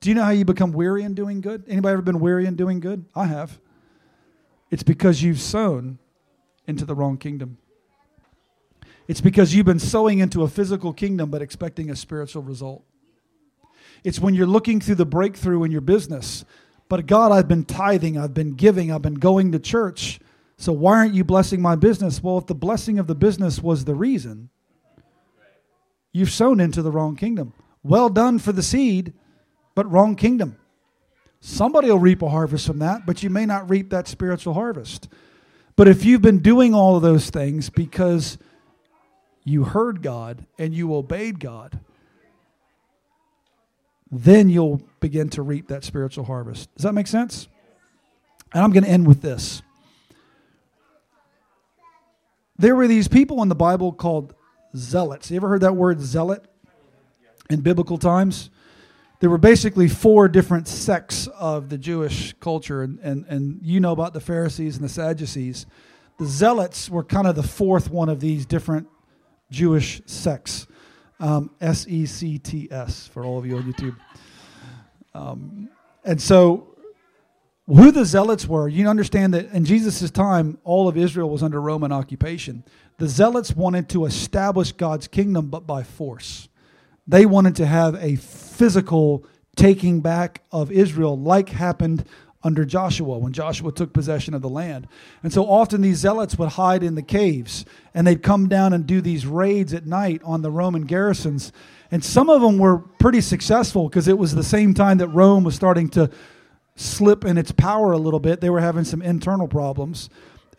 Do 0.00 0.10
you 0.10 0.14
know 0.14 0.24
how 0.24 0.30
you 0.30 0.44
become 0.44 0.72
weary 0.72 1.02
in 1.02 1.14
doing 1.14 1.40
good? 1.40 1.64
Anybody 1.68 1.92
ever 1.92 2.02
been 2.02 2.20
weary 2.20 2.46
in 2.46 2.56
doing 2.56 2.80
good? 2.80 3.04
I 3.14 3.26
have. 3.26 3.58
It's 4.70 4.82
because 4.82 5.22
you've 5.22 5.40
sown 5.40 5.98
into 6.66 6.84
the 6.84 6.94
wrong 6.94 7.16
kingdom. 7.16 7.58
It's 9.06 9.20
because 9.20 9.54
you've 9.54 9.66
been 9.66 9.78
sowing 9.78 10.18
into 10.18 10.42
a 10.42 10.48
physical 10.48 10.92
kingdom 10.92 11.30
but 11.30 11.42
expecting 11.42 11.90
a 11.90 11.96
spiritual 11.96 12.42
result. 12.42 12.84
It's 14.02 14.18
when 14.18 14.34
you're 14.34 14.46
looking 14.46 14.80
through 14.80 14.96
the 14.96 15.06
breakthrough 15.06 15.64
in 15.64 15.70
your 15.70 15.80
business. 15.80 16.44
But 16.88 17.06
God, 17.06 17.32
I've 17.32 17.48
been 17.48 17.64
tithing, 17.64 18.18
I've 18.18 18.34
been 18.34 18.54
giving, 18.54 18.92
I've 18.92 19.02
been 19.02 19.14
going 19.14 19.52
to 19.52 19.58
church. 19.58 20.20
So 20.56 20.72
why 20.72 20.98
aren't 20.98 21.14
you 21.14 21.24
blessing 21.24 21.60
my 21.60 21.76
business? 21.76 22.22
Well, 22.22 22.38
if 22.38 22.46
the 22.46 22.54
blessing 22.54 22.98
of 22.98 23.06
the 23.06 23.14
business 23.14 23.62
was 23.62 23.84
the 23.84 23.94
reason, 23.94 24.50
you've 26.14 26.30
sown 26.30 26.60
into 26.60 26.80
the 26.80 26.90
wrong 26.90 27.16
kingdom. 27.16 27.52
Well 27.82 28.08
done 28.08 28.38
for 28.38 28.52
the 28.52 28.62
seed, 28.62 29.12
but 29.74 29.90
wrong 29.90 30.16
kingdom. 30.16 30.56
Somebody 31.40 31.88
will 31.88 31.98
reap 31.98 32.22
a 32.22 32.30
harvest 32.30 32.66
from 32.66 32.78
that, 32.78 33.04
but 33.04 33.22
you 33.22 33.28
may 33.28 33.44
not 33.44 33.68
reap 33.68 33.90
that 33.90 34.08
spiritual 34.08 34.54
harvest. 34.54 35.08
But 35.76 35.88
if 35.88 36.04
you've 36.04 36.22
been 36.22 36.38
doing 36.38 36.72
all 36.72 36.96
of 36.96 37.02
those 37.02 37.28
things 37.28 37.68
because 37.68 38.38
you 39.44 39.64
heard 39.64 40.00
God 40.00 40.46
and 40.56 40.72
you 40.72 40.94
obeyed 40.94 41.40
God, 41.40 41.80
then 44.10 44.48
you'll 44.48 44.80
begin 45.00 45.28
to 45.30 45.42
reap 45.42 45.68
that 45.68 45.84
spiritual 45.84 46.24
harvest. 46.24 46.74
Does 46.76 46.84
that 46.84 46.94
make 46.94 47.08
sense? 47.08 47.48
And 48.54 48.62
I'm 48.62 48.70
going 48.70 48.84
to 48.84 48.90
end 48.90 49.06
with 49.06 49.20
this. 49.20 49.60
There 52.56 52.76
were 52.76 52.86
these 52.86 53.08
people 53.08 53.42
in 53.42 53.48
the 53.48 53.56
Bible 53.56 53.92
called 53.92 54.34
zealots. 54.76 55.30
You 55.30 55.36
ever 55.36 55.48
heard 55.48 55.60
that 55.62 55.76
word 55.76 56.00
zealot 56.00 56.44
in 57.50 57.60
biblical 57.60 57.98
times? 57.98 58.50
There 59.20 59.30
were 59.30 59.38
basically 59.38 59.88
four 59.88 60.28
different 60.28 60.68
sects 60.68 61.28
of 61.28 61.68
the 61.68 61.78
Jewish 61.78 62.34
culture, 62.40 62.82
and, 62.82 62.98
and, 63.00 63.24
and 63.26 63.60
you 63.62 63.80
know 63.80 63.92
about 63.92 64.12
the 64.12 64.20
Pharisees 64.20 64.76
and 64.76 64.84
the 64.84 64.88
Sadducees. 64.88 65.66
The 66.18 66.26
zealots 66.26 66.90
were 66.90 67.04
kind 67.04 67.26
of 67.26 67.34
the 67.34 67.42
fourth 67.42 67.90
one 67.90 68.08
of 68.08 68.20
these 68.20 68.44
different 68.44 68.88
Jewish 69.50 70.02
sects. 70.06 70.66
Um, 71.20 71.52
S 71.60 71.86
E 71.88 72.06
C 72.06 72.38
T 72.38 72.68
S 72.70 73.06
for 73.06 73.24
all 73.24 73.38
of 73.38 73.46
you 73.46 73.56
on 73.56 73.72
YouTube. 73.72 73.96
Um, 75.14 75.70
and 76.04 76.20
so 76.20 76.73
who 77.66 77.90
the 77.90 78.04
zealots 78.04 78.46
were, 78.46 78.68
you 78.68 78.88
understand 78.88 79.32
that 79.34 79.50
in 79.52 79.64
Jesus' 79.64 80.10
time, 80.10 80.58
all 80.64 80.86
of 80.86 80.96
Israel 80.96 81.30
was 81.30 81.42
under 81.42 81.60
Roman 81.60 81.92
occupation. 81.92 82.62
The 82.98 83.08
zealots 83.08 83.54
wanted 83.54 83.88
to 83.90 84.04
establish 84.04 84.72
God's 84.72 85.08
kingdom, 85.08 85.48
but 85.48 85.66
by 85.66 85.82
force. 85.82 86.48
They 87.06 87.26
wanted 87.26 87.56
to 87.56 87.66
have 87.66 87.94
a 87.96 88.16
physical 88.16 89.24
taking 89.56 90.00
back 90.00 90.42
of 90.52 90.70
Israel, 90.70 91.18
like 91.18 91.48
happened 91.48 92.04
under 92.42 92.64
Joshua 92.66 93.16
when 93.18 93.32
Joshua 93.32 93.72
took 93.72 93.94
possession 93.94 94.34
of 94.34 94.42
the 94.42 94.48
land. 94.48 94.86
And 95.22 95.32
so 95.32 95.44
often 95.44 95.80
these 95.80 95.96
zealots 95.96 96.38
would 96.38 96.50
hide 96.50 96.82
in 96.82 96.94
the 96.94 97.02
caves 97.02 97.64
and 97.94 98.06
they'd 98.06 98.22
come 98.22 98.48
down 98.48 98.74
and 98.74 98.86
do 98.86 99.00
these 99.00 99.26
raids 99.26 99.72
at 99.72 99.86
night 99.86 100.20
on 100.24 100.42
the 100.42 100.50
Roman 100.50 100.82
garrisons. 100.82 101.52
And 101.90 102.04
some 102.04 102.28
of 102.28 102.42
them 102.42 102.58
were 102.58 102.78
pretty 102.78 103.22
successful 103.22 103.88
because 103.88 104.08
it 104.08 104.18
was 104.18 104.34
the 104.34 104.44
same 104.44 104.74
time 104.74 104.98
that 104.98 105.08
Rome 105.08 105.44
was 105.44 105.54
starting 105.54 105.88
to 105.90 106.10
slip 106.76 107.24
in 107.24 107.38
its 107.38 107.52
power 107.52 107.92
a 107.92 107.98
little 107.98 108.20
bit. 108.20 108.40
They 108.40 108.50
were 108.50 108.60
having 108.60 108.84
some 108.84 109.02
internal 109.02 109.48
problems. 109.48 110.10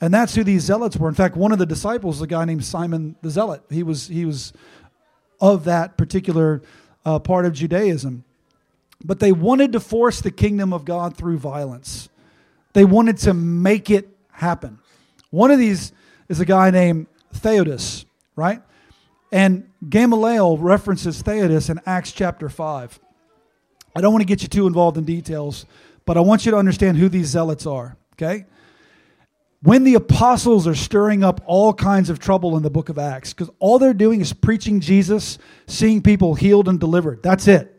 And 0.02 0.14
that's 0.14 0.36
who 0.36 0.44
these 0.44 0.64
zealots 0.64 0.98
were. 0.98 1.08
In 1.08 1.16
fact, 1.16 1.36
one 1.36 1.52
of 1.52 1.60
the 1.60 1.66
disciples, 1.66 2.22
a 2.22 2.28
guy 2.28 2.46
named 2.46 2.66
Simon 2.66 3.16
the 3.22 3.30
Zealot, 3.30 3.64
he 3.70 3.84
was, 3.84 4.08
he 4.08 4.26
was 4.26 4.54
of 5.40 5.64
that 5.66 5.98
particular 5.98 6.62
uh, 7.06 7.20
part 7.20 7.46
of 7.46 7.54
Judaism. 7.54 8.24
But 9.04 9.20
they 9.20 9.32
wanted 9.32 9.74
to 9.74 9.80
force 9.80 10.22
the 10.22 10.32
kingdom 10.32 10.74
of 10.74 10.86
God 10.86 11.16
through 11.16 11.38
violence. 11.38 12.10
They 12.74 12.86
wanted 12.86 13.18
to 13.20 13.34
make 13.34 13.90
it 13.90 14.10
happen. 14.32 14.80
One 15.30 15.52
of 15.52 15.60
these 15.60 15.94
is 16.28 16.40
a 16.40 16.46
guy 16.46 16.72
named 16.72 17.08
Theudas, 17.34 18.06
right? 18.36 18.62
And 19.32 19.70
Gamaliel 19.88 20.58
references 20.58 21.22
Theudas 21.22 21.70
in 21.70 21.80
Acts 21.86 22.12
chapter 22.12 22.50
5. 22.50 23.00
I 23.96 24.02
don't 24.02 24.12
want 24.12 24.22
to 24.22 24.26
get 24.26 24.42
you 24.42 24.48
too 24.48 24.68
involved 24.68 24.98
in 24.98 25.06
details, 25.06 25.66
but 26.06 26.18
I 26.18 26.22
want 26.22 26.46
you 26.46 26.52
to 26.52 26.58
understand 26.58 26.98
who 26.98 27.10
these 27.10 27.28
zealots 27.28 27.66
are, 27.66 27.98
okay? 28.14 28.46
When 29.62 29.84
the 29.84 29.96
apostles 29.96 30.68
are 30.68 30.76
stirring 30.76 31.24
up 31.24 31.42
all 31.46 31.74
kinds 31.74 32.12
of 32.12 32.20
trouble 32.20 32.56
in 32.56 32.64
the 32.64 32.70
book 32.70 32.90
of 32.90 33.00
Acts, 33.00 33.34
because 33.34 33.52
all 33.60 33.80
they're 33.80 33.94
doing 33.94 34.22
is 34.22 34.32
preaching 34.32 34.80
Jesus, 34.80 35.40
seeing 35.66 36.02
people 36.02 36.36
healed 36.36 36.68
and 36.68 36.80
delivered. 36.80 37.24
That's 37.24 37.48
it. 37.48 37.72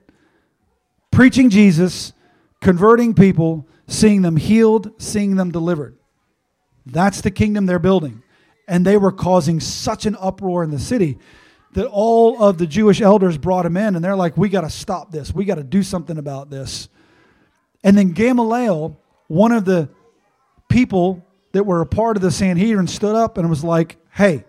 Preaching 1.13 1.49
Jesus, 1.49 2.13
converting 2.61 3.15
people, 3.15 3.69
seeing 3.87 4.23
them 4.23 4.37
healed, 4.37 5.01
seeing 5.01 5.37
them 5.37 5.53
delivered. 5.53 5.97
That's 6.85 7.21
the 7.21 7.31
kingdom 7.31 7.67
they're 7.67 7.79
building. 7.79 8.23
And 8.67 8.85
they 8.85 8.97
were 8.97 9.13
causing 9.13 9.61
such 9.61 10.07
an 10.07 10.17
uproar 10.19 10.65
in 10.65 10.71
the 10.71 10.81
city 10.81 11.19
that 11.75 11.87
all 11.87 12.43
of 12.43 12.59
the 12.59 12.67
Jewish 12.67 13.01
elders 13.01 13.39
brought 13.39 13.67
him 13.67 13.77
in 13.77 13.95
and 13.95 14.05
they're 14.05 14.17
like, 14.17 14.37
we 14.37 14.49
got 14.49 14.63
to 14.63 14.71
stop 14.71 15.13
this. 15.13 15.33
We 15.33 15.45
got 15.45 15.57
to 15.57 15.63
do 15.63 15.83
something 15.83 16.19
about 16.19 16.51
this. 16.51 16.89
And 17.87 17.97
then 17.97 18.11
Gamaliel, 18.11 18.99
one 19.29 19.53
of 19.53 19.65
the 19.65 19.89
people 20.69 21.25
that 21.53 21.65
were 21.65 21.81
a 21.81 21.87
part 21.87 22.17
of 22.17 22.23
the 22.23 22.33
Sanhedrin, 22.33 22.89
stood 22.89 23.15
up 23.15 23.39
and 23.39 23.49
was 23.49 23.63
like, 23.63 23.97
hey, 24.11 24.45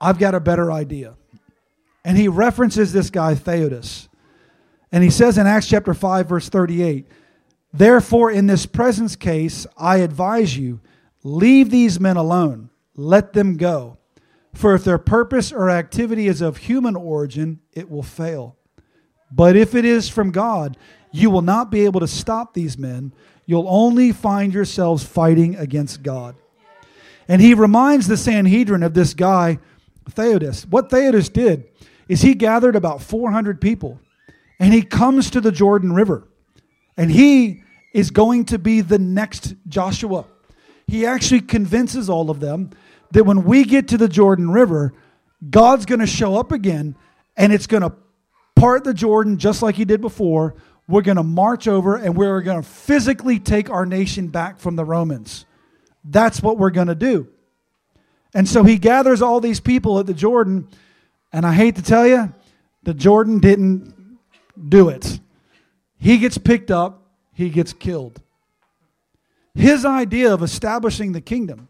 I've 0.00 0.18
got 0.18 0.34
a 0.34 0.40
better 0.40 0.72
idea. 0.72 1.14
And 2.04 2.18
he 2.18 2.26
references 2.26 2.92
this 2.92 3.10
guy, 3.10 3.36
Theudas. 3.36 4.08
And 4.90 5.04
he 5.04 5.10
says 5.10 5.38
in 5.38 5.46
Acts 5.46 5.68
chapter 5.68 5.94
5, 5.94 6.28
verse 6.28 6.48
38, 6.48 7.06
Therefore, 7.72 8.28
in 8.28 8.48
this 8.48 8.66
present 8.66 9.16
case, 9.20 9.68
I 9.78 9.98
advise 9.98 10.58
you, 10.58 10.80
leave 11.22 11.70
these 11.70 12.00
men 12.00 12.16
alone, 12.16 12.70
let 12.96 13.34
them 13.34 13.56
go. 13.56 13.98
For 14.52 14.74
if 14.74 14.82
their 14.82 14.98
purpose 14.98 15.52
or 15.52 15.70
activity 15.70 16.26
is 16.26 16.40
of 16.40 16.56
human 16.56 16.96
origin, 16.96 17.60
it 17.72 17.88
will 17.88 18.02
fail. 18.02 18.56
But 19.34 19.56
if 19.56 19.74
it 19.74 19.84
is 19.84 20.08
from 20.08 20.30
God, 20.30 20.76
you 21.10 21.30
will 21.30 21.42
not 21.42 21.70
be 21.70 21.84
able 21.84 22.00
to 22.00 22.08
stop 22.08 22.54
these 22.54 22.78
men. 22.78 23.12
You'll 23.46 23.68
only 23.68 24.12
find 24.12 24.54
yourselves 24.54 25.02
fighting 25.02 25.56
against 25.56 26.02
God. 26.02 26.36
And 27.26 27.40
he 27.40 27.54
reminds 27.54 28.06
the 28.06 28.16
Sanhedrin 28.16 28.82
of 28.82 28.94
this 28.94 29.14
guy, 29.14 29.58
Theudas. 30.10 30.68
What 30.68 30.90
Theudas 30.90 31.32
did 31.32 31.64
is 32.08 32.22
he 32.22 32.34
gathered 32.34 32.76
about 32.76 33.02
400 33.02 33.60
people 33.60 33.98
and 34.60 34.72
he 34.72 34.82
comes 34.82 35.30
to 35.30 35.40
the 35.40 35.52
Jordan 35.52 35.92
River. 35.92 36.28
And 36.96 37.10
he 37.10 37.62
is 37.92 38.10
going 38.10 38.44
to 38.46 38.58
be 38.58 38.82
the 38.82 38.98
next 38.98 39.54
Joshua. 39.68 40.26
He 40.86 41.06
actually 41.06 41.40
convinces 41.40 42.08
all 42.08 42.30
of 42.30 42.40
them 42.40 42.70
that 43.12 43.24
when 43.24 43.44
we 43.44 43.64
get 43.64 43.88
to 43.88 43.96
the 43.96 44.08
Jordan 44.08 44.50
River, 44.50 44.92
God's 45.48 45.86
going 45.86 46.00
to 46.00 46.06
show 46.06 46.36
up 46.36 46.52
again 46.52 46.96
and 47.36 47.52
it's 47.52 47.66
going 47.66 47.82
to 47.82 47.92
part 48.56 48.84
the 48.84 48.94
Jordan 48.94 49.38
just 49.38 49.62
like 49.62 49.74
he 49.74 49.84
did 49.84 50.00
before. 50.00 50.54
We're 50.86 51.02
going 51.02 51.16
to 51.16 51.22
march 51.22 51.66
over 51.66 51.96
and 51.96 52.16
we're 52.16 52.42
going 52.42 52.62
to 52.62 52.68
physically 52.68 53.38
take 53.38 53.70
our 53.70 53.86
nation 53.86 54.28
back 54.28 54.58
from 54.58 54.76
the 54.76 54.84
Romans. 54.84 55.46
That's 56.04 56.42
what 56.42 56.58
we're 56.58 56.70
going 56.70 56.88
to 56.88 56.94
do. 56.94 57.28
And 58.34 58.48
so 58.48 58.64
he 58.64 58.76
gathers 58.78 59.22
all 59.22 59.40
these 59.40 59.60
people 59.60 59.98
at 59.98 60.06
the 60.06 60.14
Jordan, 60.14 60.68
and 61.32 61.46
I 61.46 61.54
hate 61.54 61.76
to 61.76 61.82
tell 61.82 62.06
you, 62.06 62.34
the 62.82 62.92
Jordan 62.92 63.38
didn't 63.38 63.94
do 64.68 64.88
it. 64.88 65.20
He 65.98 66.18
gets 66.18 66.36
picked 66.36 66.70
up, 66.70 67.06
he 67.32 67.48
gets 67.48 67.72
killed. 67.72 68.20
His 69.54 69.84
idea 69.84 70.34
of 70.34 70.42
establishing 70.42 71.12
the 71.12 71.20
kingdom 71.20 71.68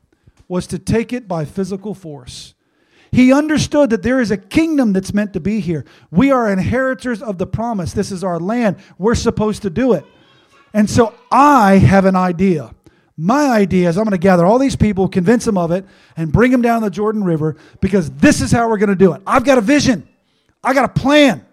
was 0.49 0.67
to 0.69 0.79
take 0.79 1.13
it 1.13 1.29
by 1.29 1.45
physical 1.45 1.95
force. 1.95 2.55
He 3.15 3.33
understood 3.33 3.91
that 3.91 4.03
there 4.03 4.21
is 4.21 4.33
a 4.33 4.37
kingdom 4.37 4.93
that's 4.93 5.15
meant 5.15 5.35
to 5.35 5.41
be 5.41 5.61
here. 5.61 5.85
We 6.11 6.33
are 6.33 6.53
inheritors 6.53 7.23
of 7.23 7.39
the 7.39 7.47
promise. 7.47 7.93
This 7.93 8.11
is 8.11 8.25
our 8.25 8.41
land. 8.41 8.79
We're 8.99 9.15
supposed 9.15 9.63
to 9.63 9.71
do 9.71 9.93
it. 9.93 10.05
And 10.73 10.91
so 10.91 11.15
I 11.31 11.75
have 11.75 12.07
an 12.07 12.17
idea. 12.17 12.75
My 13.17 13.51
idea 13.51 13.89
is 13.89 13.97
I'm 13.97 14.03
going 14.03 14.11
to 14.11 14.19
gather 14.19 14.45
all 14.45 14.59
these 14.59 14.75
people, 14.75 15.07
convince 15.09 15.45
them 15.45 15.57
of 15.57 15.71
it, 15.71 15.87
and 16.17 16.33
bring 16.33 16.51
them 16.51 16.61
down 16.61 16.83
the 16.83 16.91
Jordan 16.91 17.23
River 17.23 17.55
because 17.81 18.11
this 18.11 18.41
is 18.41 18.51
how 18.51 18.69
we're 18.69 18.79
going 18.79 18.89
to 18.89 18.97
do 18.97 19.13
it. 19.13 19.23
I've 19.25 19.45
got 19.45 19.59
a 19.59 19.61
vision. 19.61 20.09
I 20.65 20.75
got 20.75 20.85
a 20.85 21.01
plan. 21.01 21.47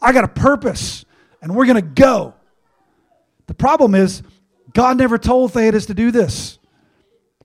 I 0.00 0.12
got 0.12 0.24
a 0.24 0.28
purpose. 0.28 1.04
And 1.40 1.54
we're 1.54 1.66
going 1.66 1.76
to 1.76 2.02
go. 2.02 2.34
The 3.46 3.54
problem 3.54 3.94
is, 3.94 4.24
God 4.72 4.98
never 4.98 5.16
told 5.16 5.52
Theudas 5.52 5.86
to 5.86 5.94
do 5.94 6.10
this. 6.10 6.58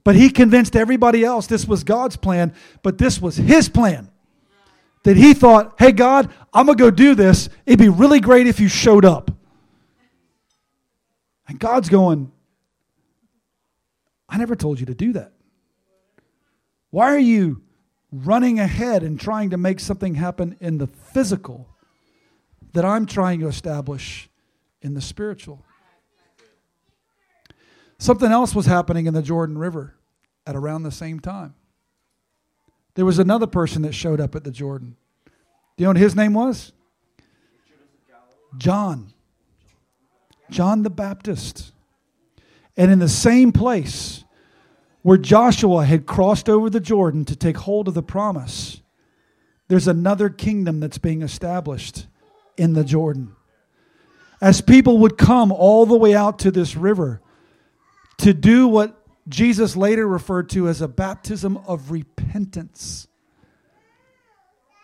But 0.02 0.16
he 0.16 0.30
convinced 0.30 0.76
everybody 0.76 1.24
else 1.24 1.46
this 1.46 1.66
was 1.66 1.84
God's 1.84 2.16
plan, 2.16 2.54
but 2.82 2.98
this 2.98 3.20
was 3.20 3.36
his 3.36 3.68
plan. 3.68 4.10
that 5.02 5.16
he 5.16 5.34
thought, 5.34 5.74
hey, 5.78 5.92
God, 5.92 6.30
I'm 6.52 6.66
going 6.66 6.76
to 6.76 6.84
go 6.84 6.90
do 6.90 7.14
this. 7.14 7.48
It'd 7.64 7.78
be 7.78 7.88
really 7.88 8.20
great 8.20 8.46
if 8.46 8.60
you 8.60 8.68
showed 8.68 9.04
up. 9.04 9.30
And 11.48 11.58
God's 11.58 11.88
going, 11.88 12.30
I 14.28 14.36
never 14.38 14.54
told 14.54 14.78
you 14.78 14.86
to 14.86 14.94
do 14.94 15.14
that. 15.14 15.32
Why 16.90 17.14
are 17.14 17.18
you 17.18 17.62
running 18.12 18.60
ahead 18.60 19.02
and 19.02 19.18
trying 19.18 19.50
to 19.50 19.56
make 19.56 19.80
something 19.80 20.14
happen 20.14 20.56
in 20.60 20.78
the 20.78 20.86
physical 20.86 21.68
that 22.72 22.84
I'm 22.84 23.06
trying 23.06 23.40
to 23.40 23.48
establish 23.48 24.28
in 24.82 24.94
the 24.94 25.00
spiritual? 25.00 25.64
Something 28.00 28.32
else 28.32 28.54
was 28.54 28.64
happening 28.64 29.04
in 29.04 29.12
the 29.12 29.20
Jordan 29.20 29.58
River 29.58 29.94
at 30.46 30.56
around 30.56 30.84
the 30.84 30.90
same 30.90 31.20
time. 31.20 31.54
There 32.94 33.04
was 33.04 33.18
another 33.18 33.46
person 33.46 33.82
that 33.82 33.92
showed 33.92 34.22
up 34.22 34.34
at 34.34 34.42
the 34.42 34.50
Jordan. 34.50 34.96
Do 35.76 35.82
you 35.82 35.84
know 35.84 35.90
what 35.90 35.98
his 35.98 36.16
name 36.16 36.32
was? 36.32 36.72
John. 38.56 39.12
John 40.48 40.82
the 40.82 40.88
Baptist. 40.88 41.72
And 42.74 42.90
in 42.90 43.00
the 43.00 43.08
same 43.08 43.52
place 43.52 44.24
where 45.02 45.18
Joshua 45.18 45.84
had 45.84 46.06
crossed 46.06 46.48
over 46.48 46.70
the 46.70 46.80
Jordan 46.80 47.26
to 47.26 47.36
take 47.36 47.58
hold 47.58 47.86
of 47.86 47.92
the 47.92 48.02
promise, 48.02 48.80
there's 49.68 49.86
another 49.86 50.30
kingdom 50.30 50.80
that's 50.80 50.98
being 50.98 51.20
established 51.20 52.06
in 52.56 52.72
the 52.72 52.82
Jordan. 52.82 53.36
As 54.40 54.62
people 54.62 54.96
would 55.00 55.18
come 55.18 55.52
all 55.52 55.84
the 55.84 55.98
way 55.98 56.14
out 56.14 56.38
to 56.38 56.50
this 56.50 56.74
river 56.76 57.20
to 58.20 58.34
do 58.34 58.68
what 58.68 58.96
Jesus 59.28 59.76
later 59.76 60.06
referred 60.06 60.48
to 60.50 60.68
as 60.68 60.80
a 60.80 60.88
baptism 60.88 61.56
of 61.58 61.90
repentance. 61.90 63.06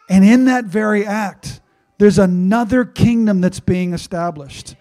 And 0.09 0.24
in 0.24 0.45
that 0.45 0.66
very 0.66 1.05
act, 1.05 1.61
there's 1.99 2.18
another 2.18 2.84
kingdom 2.84 3.41
that's 3.41 3.61
being 3.61 3.93
established. 3.93 4.76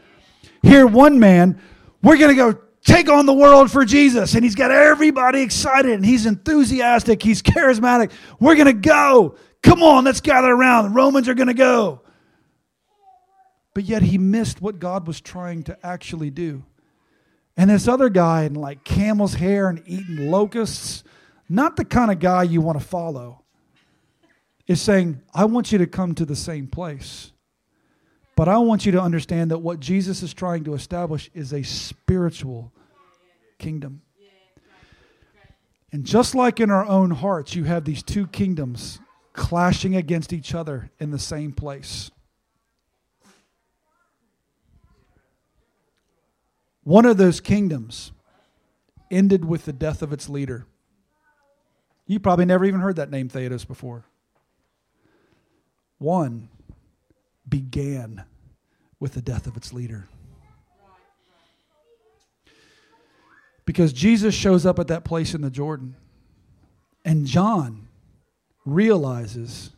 Here, 0.61 0.85
one 0.85 1.19
man, 1.19 1.59
we're 2.03 2.17
going 2.17 2.35
to 2.35 2.35
go 2.35 2.59
take 2.83 3.09
on 3.09 3.25
the 3.25 3.33
world 3.33 3.71
for 3.71 3.85
Jesus. 3.85 4.35
And 4.35 4.43
he's 4.43 4.55
got 4.55 4.71
everybody 4.71 5.41
excited 5.41 5.91
and 5.91 6.05
he's 6.05 6.25
enthusiastic. 6.25 7.23
He's 7.23 7.41
charismatic. 7.41 8.11
We're 8.39 8.55
going 8.55 8.67
to 8.67 8.73
go. 8.73 9.35
Come 9.63 9.81
on, 9.81 10.03
let's 10.03 10.21
gather 10.21 10.51
around. 10.51 10.85
The 10.85 10.89
Romans 10.91 11.27
are 11.27 11.33
going 11.33 11.47
to 11.47 11.53
go. 11.53 12.01
But 13.73 13.85
yet 13.85 14.03
he 14.03 14.17
missed 14.17 14.61
what 14.61 14.79
God 14.79 15.07
was 15.07 15.19
trying 15.19 15.63
to 15.63 15.77
actually 15.85 16.29
do. 16.29 16.63
And 17.57 17.69
this 17.69 17.87
other 17.87 18.09
guy 18.09 18.43
in 18.43 18.53
like 18.53 18.83
camel's 18.83 19.35
hair 19.35 19.69
and 19.69 19.81
eating 19.85 20.29
locusts, 20.29 21.03
not 21.47 21.75
the 21.75 21.85
kind 21.85 22.11
of 22.11 22.19
guy 22.19 22.43
you 22.43 22.61
want 22.61 22.79
to 22.79 22.85
follow, 22.85 23.43
is 24.67 24.81
saying, 24.81 25.21
I 25.33 25.45
want 25.45 25.71
you 25.71 25.77
to 25.77 25.87
come 25.87 26.15
to 26.15 26.25
the 26.25 26.35
same 26.35 26.67
place. 26.67 27.31
But 28.35 28.49
I 28.49 28.57
want 28.57 28.85
you 28.85 28.91
to 28.93 29.01
understand 29.01 29.51
that 29.51 29.59
what 29.59 29.79
Jesus 29.79 30.21
is 30.21 30.33
trying 30.33 30.65
to 30.65 30.73
establish 30.73 31.29
is 31.33 31.53
a 31.53 31.63
spiritual 31.63 32.73
kingdom. 33.57 34.01
And 35.91 36.03
just 36.03 36.35
like 36.35 36.59
in 36.59 36.69
our 36.69 36.85
own 36.85 37.11
hearts, 37.11 37.55
you 37.55 37.63
have 37.63 37.85
these 37.85 38.03
two 38.03 38.27
kingdoms 38.27 38.99
clashing 39.31 39.95
against 39.95 40.33
each 40.33 40.53
other 40.53 40.91
in 40.99 41.11
the 41.11 41.19
same 41.19 41.53
place. 41.53 42.11
One 46.86 47.05
of 47.05 47.17
those 47.17 47.41
kingdoms 47.41 48.11
ended 49.09 49.43
with 49.43 49.65
the 49.65 49.73
death 49.73 50.03
of 50.03 50.13
its 50.13 50.29
leader. 50.29 50.67
You 52.05 52.19
probably 52.19 52.45
never 52.45 52.63
even 52.63 52.79
heard 52.79 52.97
that 52.97 53.09
name 53.09 53.27
Theudas 53.27 53.67
before. 53.67 54.05
One 55.97 56.47
began 57.49 58.23
with 58.99 59.15
the 59.15 59.21
death 59.21 59.47
of 59.47 59.57
its 59.57 59.73
leader. 59.73 60.07
Because 63.65 63.91
Jesus 63.91 64.36
shows 64.36 64.63
up 64.63 64.77
at 64.77 64.88
that 64.88 65.03
place 65.03 65.33
in 65.33 65.41
the 65.41 65.49
Jordan, 65.49 65.95
and 67.03 67.25
John 67.25 67.88
realizes 68.63 69.71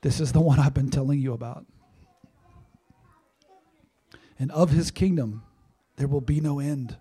this 0.00 0.18
is 0.18 0.32
the 0.32 0.40
one 0.40 0.58
I've 0.58 0.74
been 0.74 0.90
telling 0.90 1.20
you 1.20 1.32
about. 1.32 1.66
And 4.40 4.50
of 4.50 4.70
his 4.70 4.90
kingdom, 4.90 5.44
there 6.00 6.08
will 6.08 6.22
be 6.22 6.40
no 6.40 6.60
end. 6.60 6.96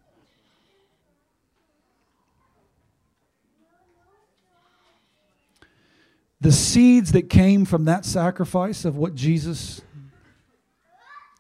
The 6.42 6.52
seeds 6.52 7.14
that 7.14 7.30
came 7.30 7.64
from 7.64 7.86
that 7.86 8.04
sacrifice 8.04 8.84
of 8.84 8.98
what 8.98 9.16
Jesus 9.16 9.80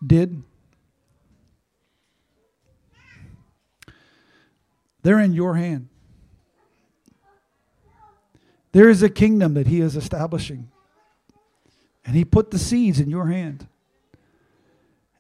did, 0.06 0.42
they're 5.04 5.20
in 5.20 5.34
your 5.34 5.56
hand. 5.56 5.90
There 8.72 8.90
is 8.90 9.04
a 9.04 9.10
kingdom 9.10 9.54
that 9.56 9.68
He 9.68 9.82
is 9.82 9.98
establishing. 9.98 10.72
And 12.06 12.16
He 12.16 12.24
put 12.24 12.52
the 12.52 12.60
seeds 12.60 13.02
in 13.02 13.10
your 13.10 13.28
hand. 13.28 13.68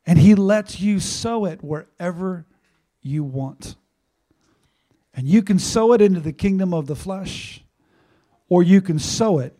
And 0.09 0.17
He 0.17 0.33
lets 0.33 0.81
you 0.81 0.99
sow 0.99 1.45
it 1.45 1.63
wherever 1.63 2.47
you 2.99 3.23
want. 3.23 3.75
And 5.13 5.27
you 5.27 5.43
can 5.43 5.59
sow 5.59 5.93
it 5.93 6.01
into 6.01 6.19
the 6.19 6.33
kingdom 6.33 6.73
of 6.73 6.87
the 6.87 6.95
flesh, 6.95 7.63
or 8.47 8.63
you 8.63 8.81
can 8.81 8.97
sow 8.97 9.37
it 9.37 9.55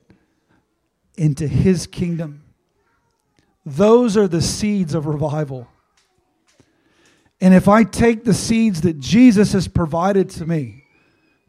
into 1.16 1.48
His 1.48 1.86
kingdom. 1.86 2.42
Those 3.64 4.18
are 4.18 4.28
the 4.28 4.42
seeds 4.42 4.96
of 4.96 5.06
revival. 5.06 5.68
And 7.40 7.54
if 7.54 7.68
I 7.68 7.84
take 7.84 8.24
the 8.24 8.34
seeds 8.34 8.82
that 8.82 9.00
Jesus 9.00 9.54
has 9.54 9.68
provided 9.68 10.32
to 10.32 10.48
me 10.48 10.86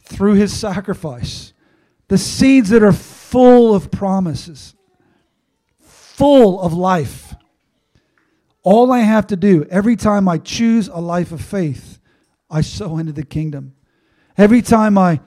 through 0.04 0.34
His 0.34 0.52
sacrifice, 0.52 1.54
the 2.08 2.18
seeds 2.18 2.68
that 2.68 2.82
are 2.82 2.92
full 2.92 3.74
of 3.74 3.90
promises, 3.90 4.74
full 5.78 6.60
of 6.60 6.74
life, 6.74 7.29
all 8.62 8.92
I 8.92 9.00
have 9.00 9.26
to 9.28 9.36
do 9.36 9.64
every 9.70 9.96
time 9.96 10.28
I 10.28 10.38
choose 10.38 10.88
a 10.88 11.00
life 11.00 11.32
of 11.32 11.40
faith, 11.40 11.98
I 12.50 12.60
sow 12.60 12.98
into 12.98 13.12
the 13.12 13.24
kingdom. 13.24 13.74
Every 14.36 14.62
time 14.62 14.98
I 14.98 15.20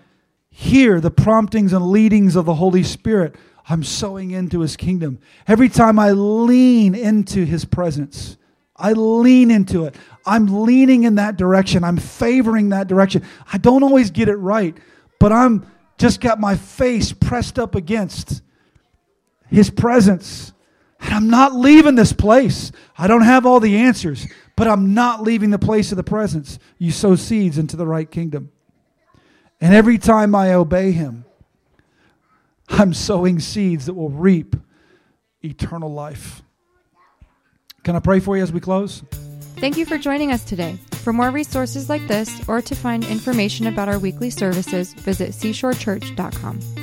hear 0.50 1.00
the 1.00 1.12
promptings 1.12 1.74
and 1.74 1.90
leadings 1.90 2.36
of 2.36 2.46
the 2.46 2.56
Holy 2.56 2.84
Spirit, 2.84 3.36
I'm 3.68 3.84
sowing 3.84 4.32
into 4.32 4.60
his 4.60 4.76
kingdom. 4.76 5.20
Every 5.48 5.70
time 5.70 5.98
I 5.98 6.12
lean 6.12 6.96
into 6.96 7.46
his 7.46 7.66
presence, 7.66 8.38
I 8.76 8.94
lean 8.94 9.52
into 9.52 9.86
it. 9.86 9.96
I'm 10.26 10.64
leaning 10.64 11.04
in 11.04 11.16
that 11.16 11.38
direction. 11.38 11.84
I'm 11.84 11.98
favoring 11.98 12.70
that 12.70 12.88
direction. 12.88 13.24
I 13.52 13.58
don't 13.58 13.84
always 13.84 14.12
get 14.12 14.30
it 14.30 14.36
right, 14.36 14.78
but 15.20 15.32
I'm 15.32 15.66
just 15.98 16.20
got 16.22 16.40
my 16.40 16.56
face 16.56 17.14
pressed 17.14 17.58
up 17.58 17.76
against 17.76 18.42
his 19.50 19.70
presence. 19.70 20.54
And 21.04 21.14
I'm 21.14 21.30
not 21.30 21.54
leaving 21.54 21.96
this 21.96 22.14
place. 22.14 22.72
I 22.98 23.08
don't 23.08 23.22
have 23.22 23.46
all 23.46 23.60
the 23.60 23.76
answers, 23.78 24.26
but 24.56 24.68
I'm 24.68 24.94
not 24.94 25.22
leaving 25.22 25.50
the 25.50 25.60
place 25.60 25.92
of 25.92 25.98
the 25.98 26.04
presence. 26.04 26.60
You 26.78 26.92
sow 26.92 27.16
seeds 27.16 27.58
into 27.58 27.76
the 27.76 27.86
right 27.86 28.10
kingdom. 28.10 28.52
And 29.60 29.74
every 29.74 29.98
time 29.98 30.34
I 30.34 30.54
obey 30.54 30.92
him, 30.92 31.26
I'm 32.70 32.94
sowing 32.94 33.40
seeds 33.40 33.86
that 33.86 33.94
will 33.94 34.10
reap 34.10 34.56
eternal 35.44 35.92
life. 35.92 36.42
Can 37.84 37.96
I 37.96 38.00
pray 38.00 38.22
for 38.22 38.38
you 38.38 38.44
as 38.44 38.54
we 38.54 38.62
close? 38.62 39.04
Thank 39.58 39.78
you 39.78 39.86
for 39.86 39.98
joining 39.98 40.32
us 40.32 40.44
today. 40.44 40.80
For 40.92 41.14
more 41.14 41.32
resources 41.32 41.90
like 41.90 42.08
this 42.08 42.48
or 42.48 42.62
to 42.62 42.76
find 42.76 43.04
information 43.04 43.68
about 43.68 43.90
our 43.90 44.00
weekly 44.00 44.30
services, 44.30 44.94
visit 44.94 45.32
seashorechurch.com. 45.32 46.83